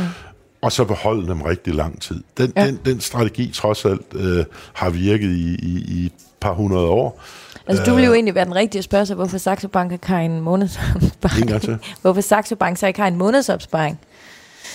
[0.62, 2.24] Og så beholde dem rigtig lang tid.
[2.38, 2.68] Den, ja.
[2.68, 7.22] den, den strategi trods alt øh, har virket i, i, i et par hundrede år.
[7.68, 10.08] Altså, du ville jo egentlig være den rigtige at spørge sig, hvorfor Saxo Bank ikke
[10.08, 11.52] har en månedsopsparing.
[12.02, 14.00] hvorfor Saxo Bank så ikke har en månedsopsparing.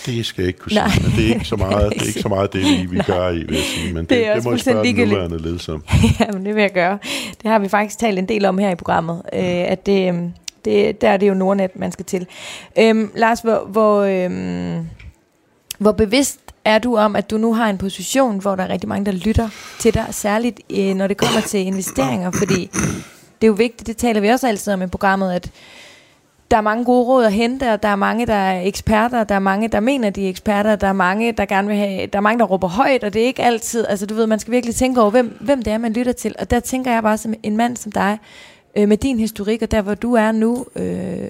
[0.05, 2.21] Det skal jeg ikke kunne sige, men det er ikke så meget det, er ikke
[2.21, 3.93] så meget det vi, vi gør i, vil jeg sige.
[3.93, 5.83] Men det, det, det må jeg spørge den nuværende ledelse om.
[6.19, 6.99] ja, men det vil jeg gøre.
[7.43, 10.31] Det har vi faktisk talt en del om her i programmet, øh, at det, øhm,
[10.65, 12.27] det, der er det jo Nordnet, man skal til.
[12.79, 14.87] Øhm, Lars, hvor, hvor, øhm,
[15.79, 18.89] hvor bevidst er du om, at du nu har en position, hvor der er rigtig
[18.89, 19.49] mange, der lytter
[19.79, 22.69] til dig, særligt øh, når det kommer til investeringer, fordi
[23.41, 25.51] det er jo vigtigt, det taler vi også altid om i programmet, at
[26.51, 29.35] der er mange gode råd at hente, og der er mange, der er eksperter, der
[29.35, 32.19] er mange, der mener, de er eksperter, der er mange, der gerne vil have, der
[32.19, 34.51] er mange, der råber højt, og det er ikke altid, altså du ved, man skal
[34.51, 37.17] virkelig tænke over, hvem, hvem det er, man lytter til, og der tænker jeg bare
[37.17, 38.17] som en mand som dig,
[38.77, 41.27] øh, med din historik, og der hvor du er nu, øh,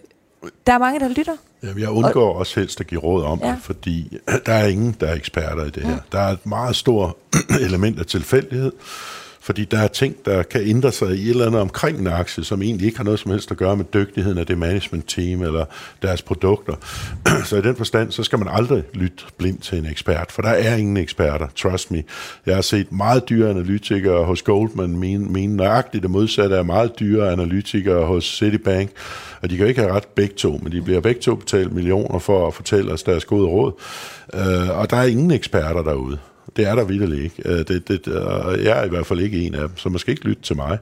[0.68, 1.36] der er mange, der lytter.
[1.64, 3.48] Jamen, jeg undgår og, også helst at give råd om ja.
[3.48, 5.92] det, fordi der er ingen, der er eksperter i det her.
[5.92, 5.98] Ja.
[6.12, 7.14] Der er et meget stort
[7.68, 8.72] element af tilfældighed,
[9.42, 12.44] fordi der er ting, der kan ændre sig i et eller andet omkring en aktie,
[12.44, 15.42] som egentlig ikke har noget som helst at gøre med dygtigheden af det management team
[15.42, 15.66] eller
[16.02, 16.76] deres produkter.
[17.46, 20.50] Så i den forstand, så skal man aldrig lytte blindt til en ekspert, for der
[20.50, 22.04] er ingen eksperter, trust me.
[22.46, 27.32] Jeg har set meget dyre analytikere hos Goldman, mene, nøjagtigt det modsatte af meget dyre
[27.32, 28.90] analytikere hos Citibank,
[29.42, 32.20] og de kan ikke have ret begge to, men de bliver begge to betalt millioner
[32.20, 33.72] for at fortælle os deres gode råd.
[34.34, 36.18] Uh, og der er ingen eksperter derude.
[36.56, 37.36] Det er der vidderligt ikke.
[37.46, 38.02] Øh, det, det,
[38.64, 40.56] jeg er i hvert fald ikke en af dem, så man skal ikke lytte til
[40.56, 40.78] mig.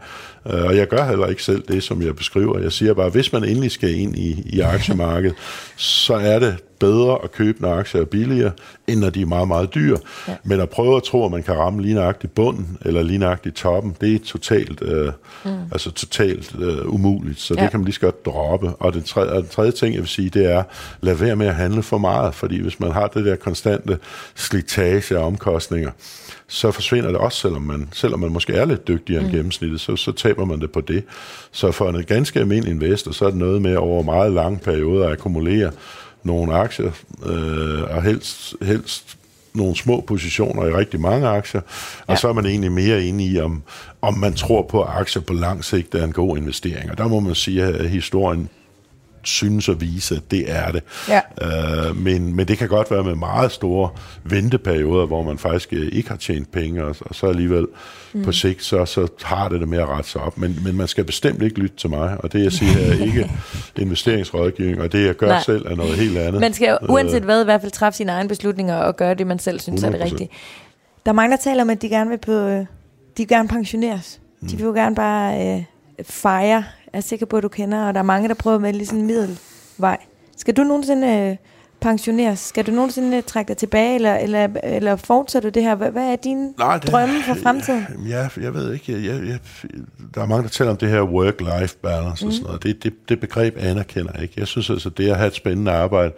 [0.47, 2.59] Øh, og jeg gør heller ikke selv det, som jeg beskriver.
[2.59, 5.35] Jeg siger bare, hvis man endelig skal ind i, i aktiemarkedet,
[5.75, 8.51] så er det bedre at købe, når aktier er billigere,
[8.87, 9.97] end når de er meget, meget dyre.
[10.27, 10.35] Ja.
[10.43, 13.55] Men at prøve at tro, at man kan ramme lige nøjagtigt bunden, eller lige nøjagtigt
[13.55, 15.11] toppen, det er totalt, øh,
[15.45, 15.51] mm.
[15.71, 17.39] altså totalt øh, umuligt.
[17.39, 17.63] Så ja.
[17.63, 18.67] det kan man lige så godt droppe.
[18.69, 20.63] Og den, tredje, og den tredje ting, jeg vil sige, det er,
[21.01, 23.97] lad være med at handle for meget, fordi hvis man har det der konstante
[24.35, 25.91] slitage af omkostninger,
[26.47, 29.35] så forsvinder det også, selvom man, selvom man måske er lidt dygtigere end mm.
[29.35, 31.03] gennemsnittet, så, så taber man det på det.
[31.51, 35.05] Så for en ganske almindelig investor, så er det noget med over meget lange perioder
[35.05, 35.71] at akkumulere
[36.27, 36.91] nogle aktier,
[37.25, 39.17] øh, og helst, helst
[39.53, 41.61] nogle små positioner i rigtig mange aktier,
[42.07, 42.13] ja.
[42.13, 43.63] og så er man egentlig mere inde i, om,
[44.01, 46.91] om man tror på, at aktier på lang sigt er en god investering.
[46.91, 48.49] Og der må man sige, at historien
[49.23, 50.83] synes at vise, at det er det.
[51.09, 51.21] Ja.
[51.41, 53.89] Øh, men, men det kan godt være med meget store
[54.23, 57.67] venteperioder, hvor man faktisk øh, ikke har tjent penge, og, og så alligevel
[58.13, 58.23] mm.
[58.23, 60.37] på sigt, så, så har det det med at rette sig op.
[60.37, 63.31] Men, men man skal bestemt ikke lytte til mig, og det jeg siger er ikke
[63.77, 65.41] investeringsrådgivning, og det jeg gør Nej.
[65.41, 66.41] selv er noget helt andet.
[66.41, 69.39] Man skal uanset hvad i hvert fald træffe sine egne beslutninger og gøre det, man
[69.39, 69.87] selv synes 100%.
[69.87, 70.29] er det rigtige.
[71.05, 72.65] Der er mange, der taler om, at de gerne vil på, øh, de
[73.17, 74.19] vil gerne pensioneres.
[74.41, 74.47] Mm.
[74.47, 75.63] De vil jo gerne bare øh,
[76.03, 76.63] fejre
[76.97, 78.99] er sikker på, at du kender, og der er mange, der prøver med lige sådan
[78.99, 79.97] en middelvej.
[80.37, 81.35] Skal du nogensinde øh,
[81.81, 82.39] pensioneres?
[82.39, 85.75] Skal du nogensinde trække dig tilbage, eller, eller, eller fortsætter du det her?
[85.75, 87.85] Hvad, hvad er dine Nej, det, drømme for fremtiden?
[88.07, 88.91] Ja, jeg ved ikke.
[88.91, 89.39] Jeg, jeg, jeg,
[90.15, 92.27] der er mange, der taler om det her work-life balance mm.
[92.27, 92.63] og sådan noget.
[92.63, 94.33] Det, det, det begreb anerkender jeg ikke.
[94.37, 96.13] Jeg synes altså, det at have et spændende arbejde,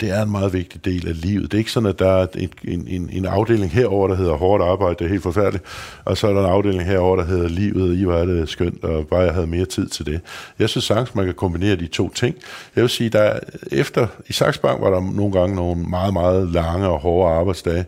[0.00, 1.42] det er en meget vigtig del af livet.
[1.42, 4.62] Det er ikke sådan, at der er en, en, en afdeling herover der hedder hårdt
[4.62, 5.64] arbejde, det er helt forfærdeligt,
[6.04, 8.84] og så er der en afdeling herover der hedder livet, i hvor er det skønt,
[8.84, 10.20] og bare jeg havde mere tid til det.
[10.58, 12.34] Jeg synes sagtens, man kan kombinere de to ting.
[12.76, 13.38] Jeg vil sige, der
[13.72, 17.84] efter, i Saxbank var der nogle gange nogle meget, meget lange og hårde arbejdsdage,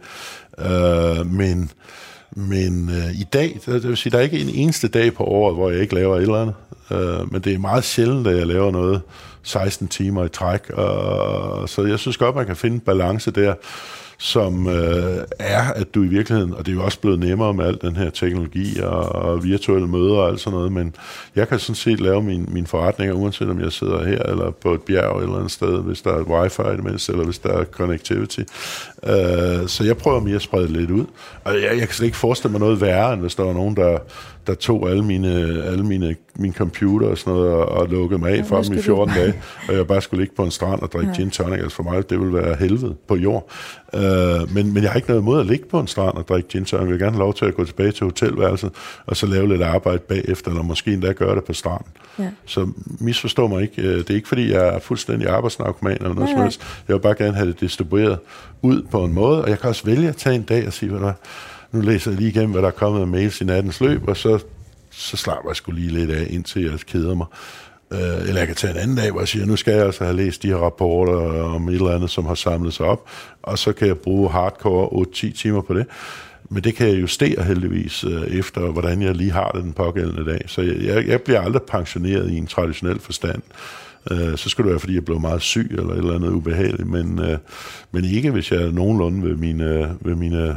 [0.59, 1.71] øh, men
[2.37, 5.55] men øh, i dag, det vil sige, der er ikke en eneste dag på året,
[5.55, 6.55] hvor jeg ikke laver et eller andet.
[6.91, 9.01] Øh, men det er meget sjældent, at jeg laver noget
[9.45, 10.70] 16 timer i træk.
[10.70, 13.55] Og, så jeg synes godt, man kan finde en balance der.
[14.18, 17.64] som øh, er, at du i virkeligheden, og det er jo også blevet nemmere med
[17.66, 20.95] al den her teknologi og, og virtuelle møder og alt sådan noget, men
[21.36, 24.74] jeg kan sådan set lave min, min forretninger, uanset om jeg sidder her eller på
[24.74, 27.53] et bjerg eller et sted, hvis der er wifi i det mindste, eller hvis der
[27.53, 28.40] er connectivity.
[29.07, 31.05] Øh, så jeg prøver mere at sprede det lidt ud.
[31.45, 33.76] Og jeg, jeg kan slet ikke forestille mig noget værre, end hvis der var nogen,
[33.76, 33.99] der,
[34.47, 38.30] der tog alle mine, alle mine, min computer og sådan noget, og, og lukkede mig
[38.30, 39.34] af ja, for dem i 14 dage,
[39.68, 41.16] og jeg bare skulle ligge på en strand og drikke ja.
[41.16, 41.59] gin tonic.
[41.59, 43.51] Altså for mig, det ville være helvede på jord.
[43.92, 44.01] Uh,
[44.55, 46.64] men, men jeg har ikke noget imod at ligge på en strand og drikke gin
[46.64, 46.82] tonic.
[46.82, 48.70] Jeg vil gerne have lov til at gå tilbage til hotelværelset,
[49.07, 51.88] og så lave lidt arbejde bagefter, eller måske endda gøre det på stranden.
[52.18, 52.28] Ja.
[52.47, 52.68] Så
[53.01, 53.82] misforstå mig ikke.
[53.82, 56.62] Øh, det er ikke, fordi jeg er fuldstændig arbejdsnarkoman eller noget som helst.
[56.88, 58.18] Jeg vil bare gerne have det distribueret
[58.62, 60.90] ud på en måde, og jeg kan også vælge at tage en dag og sige,
[60.90, 61.12] hvad der
[61.75, 64.16] nu læser jeg lige igennem, hvad der er kommet af mails i nattens løb, og
[64.16, 64.39] så,
[64.91, 67.27] så slapper jeg skulle lige lidt af, indtil jeg keder mig.
[67.93, 70.05] Øh, eller jeg kan tage en anden dag, hvor jeg siger, nu skal jeg altså
[70.05, 73.09] have læst de her rapporter om et eller andet, som har samlet sig op,
[73.43, 75.87] og så kan jeg bruge hardcore 8-10 timer på det.
[76.51, 80.31] Men det kan jeg justere heldigvis øh, efter, hvordan jeg lige har det den pågældende
[80.33, 80.41] dag.
[80.47, 83.43] Så jeg, jeg bliver aldrig pensioneret i en traditionel forstand.
[84.11, 86.89] Uh, så skulle det være, fordi jeg blev meget syg eller et eller andet ubehageligt,
[86.89, 87.39] men, øh,
[87.93, 90.57] men ikke hvis jeg er nogenlunde ved mine, ved mine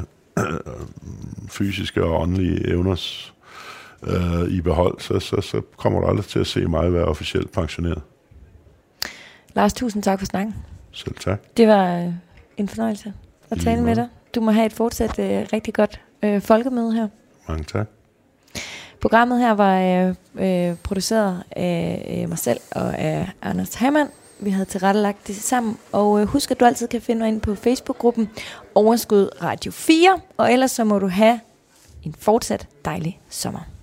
[1.50, 3.34] fysiske og åndelige evners
[4.04, 7.52] øh, i behold, så, så, så kommer du aldrig til at se mig være officielt
[7.52, 8.02] pensioneret.
[9.56, 10.56] Lars, tusind tak for snakken.
[10.92, 11.42] Selv tak.
[11.58, 12.14] Det var øh,
[12.58, 13.14] en fornøjelse
[13.50, 14.08] at tale med dig.
[14.36, 17.08] Du må have et fortsat øh, rigtig godt øh, folkemøde her.
[17.48, 17.88] Mange tak.
[19.02, 20.16] Programmet her var øh,
[20.70, 24.10] øh, produceret af øh, mig selv og af Anders Hammann
[24.40, 25.78] vi havde tilrettelagt det sammen.
[25.92, 28.30] Og øh, husk, at du altid kan finde mig ind på Facebook-gruppen
[28.76, 30.20] Overskud Radio 4.
[30.38, 31.40] Og ellers så må du have
[32.04, 33.77] en fortsat dejlig sommer.